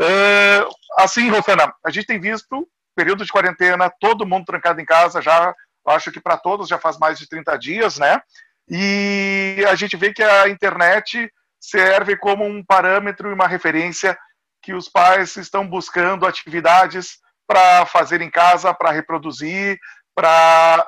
Uh, 0.00 0.66
assim, 0.96 1.28
Rosana, 1.28 1.74
a 1.84 1.90
gente 1.90 2.06
tem 2.06 2.18
visto 2.18 2.66
período 2.94 3.24
de 3.24 3.32
quarentena, 3.32 3.92
todo 4.00 4.26
mundo 4.26 4.44
trancado 4.44 4.80
em 4.80 4.84
casa 4.84 5.20
já, 5.20 5.54
acho 5.86 6.10
que 6.10 6.20
para 6.20 6.36
todos 6.36 6.68
já 6.68 6.78
faz 6.78 6.98
mais 6.98 7.18
de 7.18 7.28
30 7.28 7.56
dias, 7.58 7.98
né? 7.98 8.20
E 8.68 9.64
a 9.68 9.74
gente 9.74 9.96
vê 9.96 10.12
que 10.12 10.22
a 10.22 10.48
internet 10.48 11.30
serve 11.60 12.16
como 12.16 12.44
um 12.44 12.64
parâmetro 12.64 13.30
e 13.30 13.34
uma 13.34 13.46
referência 13.46 14.16
que 14.62 14.72
os 14.72 14.88
pais 14.88 15.36
estão 15.36 15.66
buscando 15.66 16.26
atividades 16.26 17.18
para 17.46 17.84
fazer 17.84 18.22
em 18.22 18.30
casa, 18.30 18.72
para 18.72 18.90
reproduzir, 18.90 19.78
para 20.14 20.86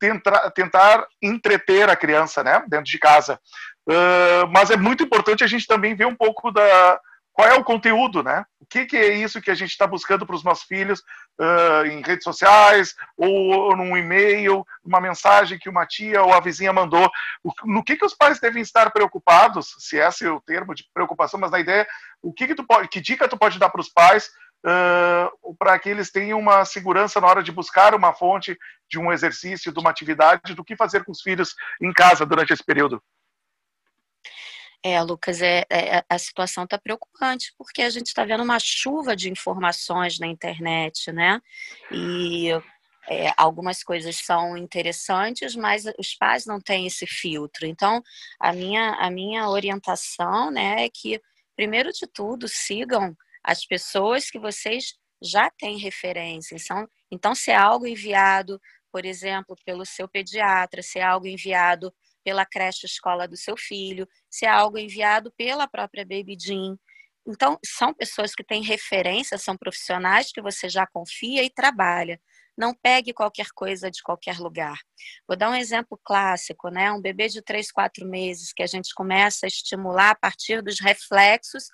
tentar, 0.00 0.50
tentar 0.50 1.06
entreter 1.22 1.88
a 1.88 1.96
criança, 1.96 2.42
né, 2.42 2.64
dentro 2.68 2.86
de 2.86 2.98
casa. 2.98 3.40
Uh, 3.88 4.48
mas 4.50 4.70
é 4.70 4.76
muito 4.76 5.04
importante 5.04 5.44
a 5.44 5.46
gente 5.46 5.66
também 5.66 5.94
ver 5.94 6.06
um 6.06 6.16
pouco 6.16 6.50
da, 6.50 6.98
qual 7.34 7.48
é 7.48 7.54
o 7.54 7.64
conteúdo, 7.64 8.22
né? 8.22 8.46
O 8.60 8.64
que, 8.64 8.86
que 8.86 8.96
é 8.96 9.12
isso 9.12 9.42
que 9.42 9.50
a 9.50 9.54
gente 9.56 9.70
está 9.70 9.88
buscando 9.88 10.24
para 10.24 10.36
os 10.36 10.44
nossos 10.44 10.64
filhos 10.64 11.00
uh, 11.40 11.84
em 11.84 12.00
redes 12.00 12.22
sociais 12.22 12.94
ou 13.16 13.76
num 13.76 13.96
e-mail, 13.96 14.64
uma 14.84 15.00
mensagem 15.00 15.58
que 15.58 15.68
uma 15.68 15.84
tia 15.84 16.22
ou 16.22 16.32
a 16.32 16.38
vizinha 16.38 16.72
mandou. 16.72 17.10
no 17.64 17.82
que, 17.82 17.96
que 17.96 18.04
os 18.04 18.14
pais 18.14 18.38
devem 18.38 18.62
estar 18.62 18.88
preocupados, 18.92 19.74
se 19.80 19.96
esse 19.96 20.24
é 20.24 20.30
o 20.30 20.40
termo 20.40 20.76
de 20.76 20.84
preocupação, 20.94 21.38
mas 21.40 21.50
na 21.50 21.58
ideia, 21.58 21.84
o 22.22 22.32
que, 22.32 22.46
que 22.46 22.54
tu 22.54 22.64
pode, 22.64 22.86
que 22.86 23.00
dica 23.00 23.28
tu 23.28 23.36
pode 23.36 23.58
dar 23.58 23.68
para 23.68 23.80
os 23.80 23.88
pais 23.88 24.30
uh, 24.64 25.54
para 25.58 25.76
que 25.80 25.88
eles 25.88 26.12
tenham 26.12 26.38
uma 26.38 26.64
segurança 26.64 27.20
na 27.20 27.26
hora 27.26 27.42
de 27.42 27.50
buscar 27.50 27.96
uma 27.96 28.12
fonte 28.12 28.56
de 28.88 28.96
um 28.96 29.12
exercício, 29.12 29.72
de 29.72 29.80
uma 29.80 29.90
atividade, 29.90 30.54
do 30.54 30.64
que 30.64 30.76
fazer 30.76 31.04
com 31.04 31.10
os 31.10 31.20
filhos 31.20 31.56
em 31.82 31.92
casa 31.92 32.24
durante 32.24 32.52
esse 32.52 32.64
período? 32.64 33.02
É, 34.86 35.00
Lucas, 35.02 35.40
é, 35.40 35.64
é 35.70 36.04
a 36.06 36.18
situação 36.18 36.64
está 36.64 36.78
preocupante, 36.78 37.54
porque 37.56 37.80
a 37.80 37.88
gente 37.88 38.08
está 38.08 38.22
vendo 38.22 38.42
uma 38.42 38.58
chuva 38.60 39.16
de 39.16 39.30
informações 39.30 40.18
na 40.18 40.26
internet, 40.26 41.10
né? 41.10 41.40
E 41.90 42.50
é, 43.08 43.32
algumas 43.36 43.82
coisas 43.82 44.16
são 44.16 44.58
interessantes, 44.58 45.56
mas 45.56 45.84
os 45.98 46.14
pais 46.14 46.44
não 46.44 46.60
têm 46.60 46.86
esse 46.86 47.06
filtro. 47.06 47.66
Então, 47.66 48.02
a 48.38 48.52
minha, 48.52 48.90
a 48.96 49.10
minha 49.10 49.48
orientação 49.48 50.50
né, 50.50 50.84
é 50.84 50.90
que, 50.90 51.18
primeiro 51.56 51.90
de 51.90 52.06
tudo, 52.06 52.46
sigam 52.46 53.16
as 53.42 53.64
pessoas 53.64 54.30
que 54.30 54.38
vocês 54.38 54.94
já 55.22 55.50
têm 55.50 55.78
referência. 55.78 56.56
Então, 56.56 56.88
então 57.10 57.34
se 57.34 57.50
é 57.50 57.56
algo 57.56 57.86
enviado, 57.86 58.60
por 58.92 59.06
exemplo, 59.06 59.56
pelo 59.64 59.86
seu 59.86 60.06
pediatra, 60.08 60.82
se 60.82 60.98
é 60.98 61.02
algo 61.02 61.26
enviado 61.26 61.90
pela 62.24 62.46
creche 62.46 62.86
escola 62.86 63.28
do 63.28 63.36
seu 63.36 63.56
filho, 63.56 64.08
se 64.30 64.46
é 64.46 64.48
algo 64.48 64.78
enviado 64.78 65.32
pela 65.36 65.68
própria 65.68 66.04
Baby 66.04 66.36
Jean. 66.40 66.76
Então, 67.26 67.58
são 67.64 67.94
pessoas 67.94 68.34
que 68.34 68.44
têm 68.44 68.62
referência, 68.62 69.38
são 69.38 69.56
profissionais 69.56 70.30
que 70.32 70.42
você 70.42 70.68
já 70.68 70.86
confia 70.86 71.42
e 71.42 71.50
trabalha. 71.50 72.20
Não 72.56 72.74
pegue 72.74 73.12
qualquer 73.12 73.48
coisa 73.54 73.90
de 73.90 74.02
qualquer 74.02 74.38
lugar. 74.38 74.78
Vou 75.26 75.36
dar 75.36 75.50
um 75.50 75.54
exemplo 75.54 75.98
clássico, 76.04 76.68
né? 76.68 76.92
Um 76.92 77.00
bebê 77.00 77.28
de 77.28 77.42
3, 77.42 77.70
4 77.72 78.06
meses 78.06 78.52
que 78.52 78.62
a 78.62 78.66
gente 78.66 78.94
começa 78.94 79.46
a 79.46 79.48
estimular 79.48 80.10
a 80.10 80.14
partir 80.14 80.62
dos 80.62 80.80
reflexos, 80.80 81.64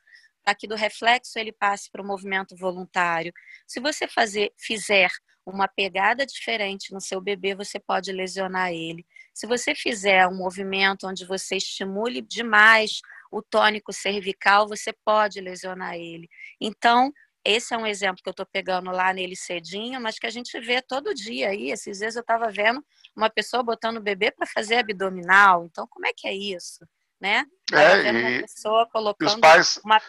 para 0.42 0.54
que 0.54 0.66
do 0.66 0.74
reflexo 0.74 1.38
ele 1.38 1.52
passe 1.52 1.90
para 1.90 2.02
o 2.02 2.06
movimento 2.06 2.56
voluntário. 2.56 3.32
Se 3.66 3.80
você 3.80 4.08
fazer, 4.08 4.52
fizer 4.58 5.10
uma 5.44 5.68
pegada 5.68 6.24
diferente 6.24 6.92
no 6.92 7.00
seu 7.00 7.20
bebê, 7.20 7.54
você 7.54 7.78
pode 7.78 8.12
lesionar 8.12 8.72
ele. 8.72 9.04
Se 9.32 9.46
você 9.46 9.74
fizer 9.74 10.26
um 10.26 10.36
movimento 10.36 11.06
onde 11.06 11.24
você 11.24 11.56
estimule 11.56 12.20
demais 12.20 13.00
o 13.30 13.40
tônico 13.40 13.92
cervical, 13.92 14.66
você 14.66 14.92
pode 15.04 15.40
lesionar 15.40 15.94
ele. 15.94 16.28
Então, 16.60 17.12
esse 17.44 17.72
é 17.72 17.78
um 17.78 17.86
exemplo 17.86 18.22
que 18.22 18.28
eu 18.28 18.32
estou 18.32 18.46
pegando 18.46 18.90
lá 18.90 19.12
nele 19.12 19.34
cedinho, 19.34 20.00
mas 20.00 20.18
que 20.18 20.26
a 20.26 20.30
gente 20.30 20.58
vê 20.60 20.82
todo 20.82 21.14
dia 21.14 21.48
aí. 21.48 21.70
Esses 21.70 21.98
dias 21.98 22.16
eu 22.16 22.20
estava 22.20 22.50
vendo 22.50 22.84
uma 23.16 23.30
pessoa 23.30 23.62
botando 23.62 23.96
o 23.96 24.02
bebê 24.02 24.30
para 24.30 24.46
fazer 24.46 24.76
abdominal. 24.76 25.64
Então, 25.64 25.86
como 25.88 26.06
é 26.06 26.12
que 26.14 26.28
é 26.28 26.34
isso? 26.34 26.84
Né? 27.20 27.44
É, 27.72 28.02
e, 28.02 28.10
uma 28.10 28.40
pessoa 28.42 28.88
colocando 28.90 29.28
os 29.28 29.36
pais, 29.36 29.80
uma, 29.84 30.00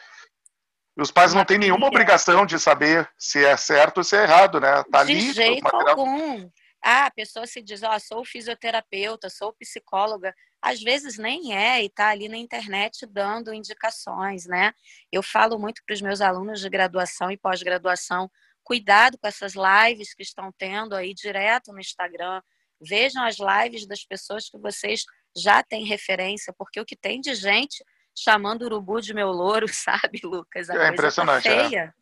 os 0.97 1.11
pais 1.11 1.33
não 1.33 1.45
têm 1.45 1.57
nenhuma 1.57 1.87
obrigação 1.87 2.45
de 2.45 2.59
saber 2.59 3.09
se 3.17 3.43
é 3.43 3.55
certo 3.55 3.99
ou 3.99 4.03
se 4.03 4.15
é 4.15 4.23
errado, 4.23 4.59
né? 4.59 4.83
Tá 4.91 5.03
de 5.03 5.11
ali, 5.11 5.33
jeito 5.33 5.67
algum. 5.73 6.49
Ah, 6.83 7.05
a 7.05 7.11
pessoa 7.11 7.45
se 7.45 7.61
diz, 7.61 7.83
ó, 7.83 7.95
oh, 7.95 7.99
sou 7.99 8.25
fisioterapeuta, 8.25 9.29
sou 9.29 9.53
psicóloga 9.53 10.33
às 10.61 10.79
vezes 10.79 11.17
nem 11.17 11.55
é 11.55 11.81
e 11.81 11.87
está 11.87 12.09
ali 12.09 12.29
na 12.29 12.37
internet 12.37 13.05
dando 13.07 13.53
indicações, 13.53 14.45
né? 14.45 14.73
Eu 15.11 15.23
falo 15.23 15.57
muito 15.57 15.81
para 15.83 15.93
os 15.93 16.01
meus 16.01 16.21
alunos 16.21 16.61
de 16.61 16.69
graduação 16.69 17.31
e 17.31 17.37
pós-graduação, 17.37 18.29
cuidado 18.63 19.17
com 19.17 19.27
essas 19.27 19.53
lives 19.55 20.13
que 20.13 20.21
estão 20.21 20.51
tendo 20.55 20.95
aí 20.95 21.13
direto 21.15 21.73
no 21.73 21.79
Instagram. 21.79 22.41
Vejam 22.79 23.23
as 23.23 23.37
lives 23.39 23.87
das 23.87 24.05
pessoas 24.05 24.49
que 24.49 24.57
vocês 24.59 25.03
já 25.35 25.63
têm 25.63 25.83
referência, 25.83 26.53
porque 26.55 26.79
o 26.79 26.85
que 26.85 26.95
tem 26.95 27.19
de 27.19 27.33
gente 27.33 27.83
chamando 28.15 28.63
urubu 28.63 29.01
de 29.01 29.13
meu 29.15 29.29
louro, 29.29 29.65
sabe, 29.73 30.21
Lucas? 30.23 30.69
A 30.69 30.75
é 30.75 30.77
tá 30.77 30.89
impressionante. 30.89 31.43
Tá 31.43 31.49
feia. 31.49 31.79
É. 31.79 32.01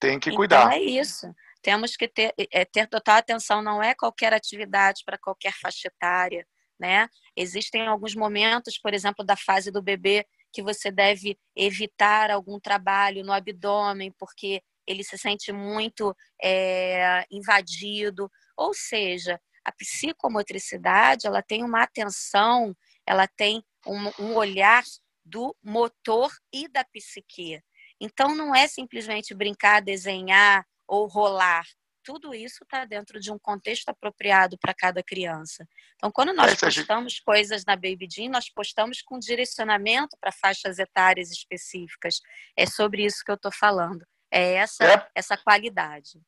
Tem 0.00 0.18
que 0.18 0.30
então, 0.30 0.36
cuidar. 0.38 0.72
é 0.72 0.80
isso. 0.80 1.34
Temos 1.64 1.96
que 1.96 2.06
ter, 2.06 2.32
é, 2.52 2.64
ter 2.64 2.86
total 2.86 3.16
atenção, 3.16 3.60
não 3.60 3.82
é 3.82 3.92
qualquer 3.94 4.32
atividade 4.32 5.02
para 5.04 5.18
qualquer 5.18 5.52
faixa 5.60 5.88
etária 5.88 6.46
né? 6.78 7.08
Existem 7.36 7.86
alguns 7.86 8.14
momentos, 8.14 8.78
por 8.78 8.92
exemplo, 8.92 9.24
da 9.24 9.36
fase 9.36 9.70
do 9.70 9.82
bebê 9.82 10.26
que 10.52 10.62
você 10.62 10.90
deve 10.90 11.38
evitar 11.56 12.30
algum 12.30 12.60
trabalho 12.60 13.24
no 13.24 13.32
abdômen, 13.32 14.12
porque 14.18 14.62
ele 14.86 15.02
se 15.02 15.18
sente 15.18 15.52
muito 15.52 16.14
é, 16.42 17.24
invadido. 17.30 18.30
Ou 18.56 18.72
seja, 18.72 19.40
a 19.64 19.72
psicomotricidade 19.72 21.26
ela 21.26 21.42
tem 21.42 21.64
uma 21.64 21.82
atenção, 21.82 22.76
ela 23.06 23.26
tem 23.26 23.64
um, 23.86 24.24
um 24.24 24.34
olhar 24.34 24.84
do 25.24 25.56
motor 25.62 26.30
e 26.52 26.68
da 26.68 26.84
psique. 26.84 27.60
Então, 28.00 28.34
não 28.34 28.54
é 28.54 28.68
simplesmente 28.68 29.34
brincar, 29.34 29.80
desenhar 29.80 30.64
ou 30.86 31.06
rolar 31.06 31.64
tudo 32.04 32.34
isso 32.34 32.62
está 32.62 32.84
dentro 32.84 33.18
de 33.18 33.32
um 33.32 33.38
contexto 33.38 33.88
apropriado 33.88 34.58
para 34.58 34.74
cada 34.74 35.02
criança. 35.02 35.66
Então, 35.96 36.12
quando 36.12 36.32
nós 36.34 36.54
postamos 36.54 37.18
coisas 37.18 37.64
na 37.64 37.74
Baby 37.74 38.06
Jean, 38.08 38.28
nós 38.28 38.50
postamos 38.50 39.00
com 39.00 39.18
direcionamento 39.18 40.16
para 40.20 40.30
faixas 40.30 40.78
etárias 40.78 41.30
específicas. 41.30 42.20
É 42.56 42.66
sobre 42.66 43.04
isso 43.04 43.24
que 43.24 43.30
eu 43.30 43.36
estou 43.36 43.50
falando. 43.50 44.04
É 44.30 44.54
essa, 44.54 44.84
é. 44.84 45.08
essa 45.14 45.36
qualidade. 45.36 46.20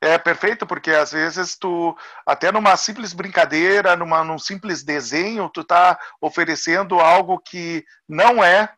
É 0.00 0.16
perfeito, 0.18 0.66
porque 0.66 0.90
às 0.90 1.12
vezes 1.12 1.56
tu, 1.56 1.96
até 2.26 2.50
numa 2.50 2.76
simples 2.76 3.12
brincadeira, 3.12 3.96
numa, 3.96 4.24
num 4.24 4.38
simples 4.38 4.82
desenho, 4.82 5.50
tu 5.50 5.60
está 5.60 5.98
oferecendo 6.20 7.00
algo 7.00 7.38
que 7.38 7.84
não 8.08 8.42
é 8.42 8.74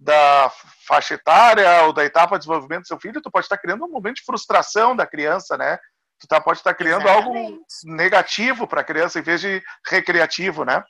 da 0.00 0.50
faixa 0.86 1.14
etária 1.14 1.82
ou 1.84 1.92
da 1.92 2.04
etapa 2.04 2.36
de 2.36 2.46
desenvolvimento 2.46 2.82
do 2.82 2.88
seu 2.88 2.98
filho, 2.98 3.20
tu 3.20 3.30
pode 3.30 3.44
estar 3.44 3.58
criando 3.58 3.84
um 3.84 3.90
momento 3.90 4.16
de 4.16 4.24
frustração 4.24 4.96
da 4.96 5.06
criança, 5.06 5.58
né? 5.58 5.78
Tu 6.18 6.26
tá, 6.26 6.40
pode 6.40 6.58
estar 6.58 6.74
criando 6.74 7.06
Exatamente. 7.06 7.52
algo 7.52 7.64
negativo 7.84 8.66
para 8.66 8.80
a 8.80 8.84
criança 8.84 9.18
em 9.18 9.22
vez 9.22 9.40
de 9.42 9.62
recreativo, 9.86 10.64
né? 10.64 10.82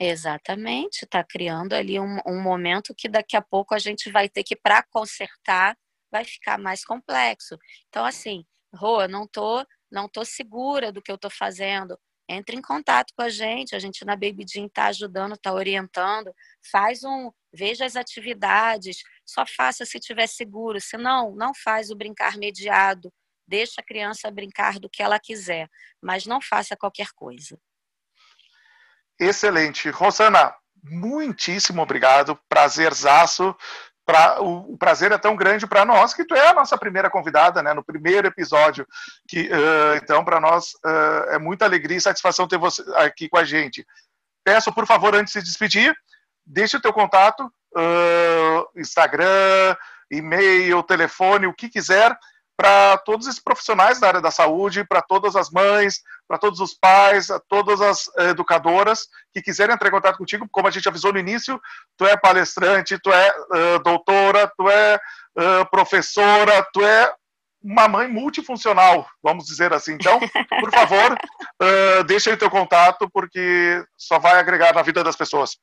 Exatamente, 0.00 1.04
está 1.04 1.22
criando 1.22 1.74
ali 1.74 2.00
um, 2.00 2.18
um, 2.26 2.40
momento 2.40 2.94
que 2.96 3.08
daqui 3.08 3.36
a 3.36 3.42
pouco 3.42 3.74
a 3.74 3.78
gente 3.78 4.10
vai 4.10 4.28
ter 4.28 4.42
que, 4.42 4.56
para 4.56 4.82
consertar, 4.82 5.76
vai 6.10 6.24
ficar 6.24 6.58
mais 6.58 6.84
complexo. 6.84 7.56
Então, 7.88 8.04
assim, 8.04 8.44
Rô, 8.74 9.06
não 9.06 9.26
tô, 9.26 9.64
não 9.90 10.08
tô 10.08 10.24
segura 10.24 10.90
do 10.90 11.02
que 11.02 11.10
eu 11.10 11.18
tô 11.18 11.28
fazendo 11.28 11.98
entre 12.30 12.56
em 12.56 12.62
contato 12.62 13.12
com 13.16 13.22
a 13.22 13.28
gente. 13.28 13.74
A 13.74 13.78
gente 13.80 14.04
na 14.04 14.14
Baby 14.14 14.46
Jean 14.48 14.66
está 14.66 14.86
ajudando, 14.86 15.34
está 15.34 15.52
orientando. 15.52 16.32
Faz 16.70 17.02
um, 17.02 17.32
veja 17.52 17.84
as 17.84 17.96
atividades. 17.96 19.02
Só 19.26 19.44
faça 19.44 19.84
se 19.84 19.98
tiver 19.98 20.28
seguro. 20.28 20.80
Se 20.80 20.96
não, 20.96 21.34
não 21.34 21.52
faz 21.52 21.90
o 21.90 21.96
brincar 21.96 22.36
mediado. 22.36 23.12
Deixa 23.48 23.80
a 23.80 23.84
criança 23.84 24.30
brincar 24.30 24.78
do 24.78 24.88
que 24.88 25.02
ela 25.02 25.18
quiser, 25.18 25.68
mas 26.00 26.24
não 26.24 26.40
faça 26.40 26.76
qualquer 26.76 27.08
coisa. 27.16 27.58
Excelente. 29.18 29.90
Rosana, 29.90 30.54
muitíssimo 30.84 31.82
obrigado. 31.82 32.38
Prazerzaço. 32.48 33.56
Pra, 34.06 34.40
o, 34.40 34.72
o, 34.72 34.78
prazer 34.78 35.12
é 35.12 35.18
tão 35.18 35.36
grande 35.36 35.66
para 35.66 35.84
nós 35.84 36.12
que 36.12 36.24
tu 36.24 36.34
é 36.34 36.48
a 36.48 36.54
nossa 36.54 36.76
primeira 36.76 37.08
convidada, 37.08 37.62
né, 37.62 37.72
no 37.72 37.84
primeiro 37.84 38.26
episódio. 38.26 38.86
Que, 39.28 39.48
uh, 39.48 39.96
então, 39.96 40.24
para 40.24 40.40
nós 40.40 40.72
uh, 40.84 41.30
é 41.30 41.38
muita 41.38 41.64
alegria 41.64 41.98
e 41.98 42.00
satisfação 42.00 42.48
ter 42.48 42.58
você 42.58 42.82
aqui 42.96 43.28
com 43.28 43.38
a 43.38 43.44
gente. 43.44 43.86
Peço, 44.44 44.72
por 44.72 44.86
favor, 44.86 45.14
antes 45.14 45.32
de 45.32 45.40
se 45.40 45.46
despedir, 45.46 45.94
deixe 46.44 46.76
o 46.76 46.80
teu 46.80 46.92
contato, 46.92 47.44
uh, 47.44 48.80
Instagram, 48.80 49.76
e-mail, 50.10 50.82
telefone, 50.82 51.46
o 51.46 51.54
que 51.54 51.68
quiser, 51.68 52.16
para 52.60 52.98
todos 52.98 53.26
esses 53.26 53.42
profissionais 53.42 53.98
da 53.98 54.08
área 54.08 54.20
da 54.20 54.30
saúde, 54.30 54.84
para 54.84 55.00
todas 55.00 55.34
as 55.34 55.48
mães, 55.48 56.02
para 56.28 56.36
todos 56.36 56.60
os 56.60 56.74
pais, 56.74 57.28
todas 57.48 57.80
as 57.80 58.06
educadoras 58.18 59.08
que 59.32 59.40
quiserem 59.40 59.74
entrar 59.74 59.88
em 59.88 59.92
contato 59.92 60.18
contigo, 60.18 60.46
como 60.52 60.68
a 60.68 60.70
gente 60.70 60.86
avisou 60.86 61.10
no 61.10 61.18
início, 61.18 61.58
tu 61.96 62.04
é 62.04 62.18
palestrante, 62.18 62.98
tu 62.98 63.10
é 63.10 63.30
uh, 63.30 63.82
doutora, 63.82 64.46
tu 64.58 64.68
é 64.68 64.96
uh, 64.96 65.70
professora, 65.70 66.62
tu 66.70 66.84
é 66.84 67.10
uma 67.62 67.88
mãe 67.88 68.06
multifuncional, 68.06 69.08
vamos 69.22 69.46
dizer 69.46 69.72
assim. 69.72 69.94
Então, 69.94 70.20
por 70.60 70.70
favor, 70.70 71.12
uh, 71.14 72.04
deixa 72.04 72.28
aí 72.28 72.36
teu 72.36 72.50
contato, 72.50 73.08
porque 73.10 73.82
só 73.96 74.18
vai 74.18 74.38
agregar 74.38 74.74
na 74.74 74.82
vida 74.82 75.02
das 75.02 75.16
pessoas. 75.16 75.56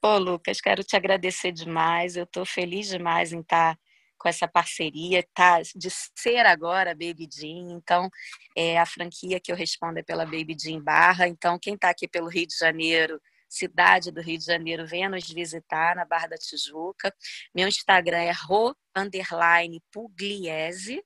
Pô, 0.00 0.16
Lucas, 0.16 0.58
quero 0.58 0.82
te 0.82 0.96
agradecer 0.96 1.52
demais. 1.52 2.16
Eu 2.16 2.24
estou 2.24 2.46
feliz 2.46 2.88
demais 2.88 3.30
em 3.30 3.40
estar 3.40 3.76
com 4.22 4.28
essa 4.28 4.46
parceria, 4.46 5.26
tá? 5.34 5.60
De 5.74 5.88
ser 6.16 6.46
agora 6.46 6.94
Baby 6.94 7.28
Jean. 7.30 7.72
Então, 7.72 8.08
é 8.56 8.78
a 8.78 8.86
franquia 8.86 9.40
que 9.40 9.50
eu 9.50 9.56
respondo 9.56 9.98
é 9.98 10.02
pela 10.02 10.24
Baby 10.24 10.56
Jean 10.58 10.80
Barra. 10.80 11.26
Então, 11.26 11.58
quem 11.60 11.74
está 11.74 11.90
aqui 11.90 12.06
pelo 12.06 12.28
Rio 12.28 12.46
de 12.46 12.56
Janeiro, 12.56 13.20
cidade 13.48 14.12
do 14.12 14.22
Rio 14.22 14.38
de 14.38 14.44
Janeiro, 14.44 14.86
venha 14.86 15.08
nos 15.08 15.28
visitar 15.28 15.96
na 15.96 16.04
Barra 16.04 16.28
da 16.28 16.36
Tijuca. 16.36 17.12
Meu 17.52 17.66
Instagram 17.66 18.18
é 18.18 18.32
ro 18.32 18.76
underline 18.96 19.82
pugliese 19.90 21.02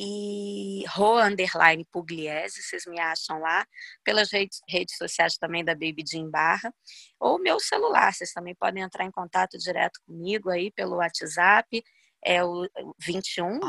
e 0.00 0.84
Ro 0.86 1.18
Underline 1.18 1.84
Pugliese, 1.90 2.62
vocês 2.62 2.84
me 2.86 3.00
acham 3.00 3.40
lá, 3.40 3.66
pelas 4.04 4.30
redes, 4.30 4.60
redes 4.68 4.96
sociais 4.96 5.36
também 5.36 5.64
da 5.64 5.74
Baby 5.74 6.04
Jean 6.08 6.30
Barra, 6.30 6.72
ou 7.18 7.40
meu 7.40 7.58
celular, 7.58 8.12
vocês 8.12 8.32
também 8.32 8.54
podem 8.54 8.84
entrar 8.84 9.04
em 9.04 9.10
contato 9.10 9.58
direto 9.58 9.98
comigo 10.06 10.50
aí 10.50 10.70
pelo 10.70 10.98
WhatsApp, 10.98 11.82
é 12.24 12.44
o 12.44 12.68
21 12.98 13.60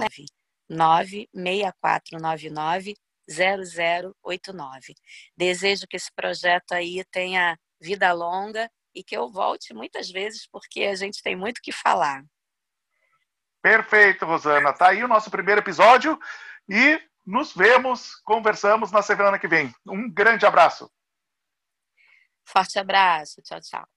96499 0.69 2.93
0089. 3.29 4.95
Desejo 5.37 5.87
que 5.87 5.97
esse 5.97 6.11
projeto 6.13 6.73
aí 6.73 7.03
tenha 7.11 7.57
vida 7.79 8.11
longa 8.11 8.69
e 8.93 9.03
que 9.03 9.15
eu 9.15 9.29
volte 9.29 9.73
muitas 9.73 10.09
vezes, 10.09 10.47
porque 10.51 10.83
a 10.83 10.95
gente 10.95 11.21
tem 11.21 11.35
muito 11.35 11.61
que 11.61 11.71
falar. 11.71 12.23
Perfeito, 13.61 14.25
Rosana. 14.25 14.73
Tá 14.73 14.89
aí 14.89 15.03
o 15.03 15.07
nosso 15.07 15.29
primeiro 15.29 15.61
episódio 15.61 16.17
e 16.67 16.99
nos 17.25 17.53
vemos, 17.53 18.15
conversamos 18.23 18.91
na 18.91 19.01
semana 19.01 19.37
que 19.37 19.47
vem. 19.47 19.73
Um 19.85 20.11
grande 20.11 20.45
abraço. 20.45 20.89
Forte 22.45 22.79
abraço. 22.79 23.41
Tchau, 23.43 23.59
tchau. 23.61 23.87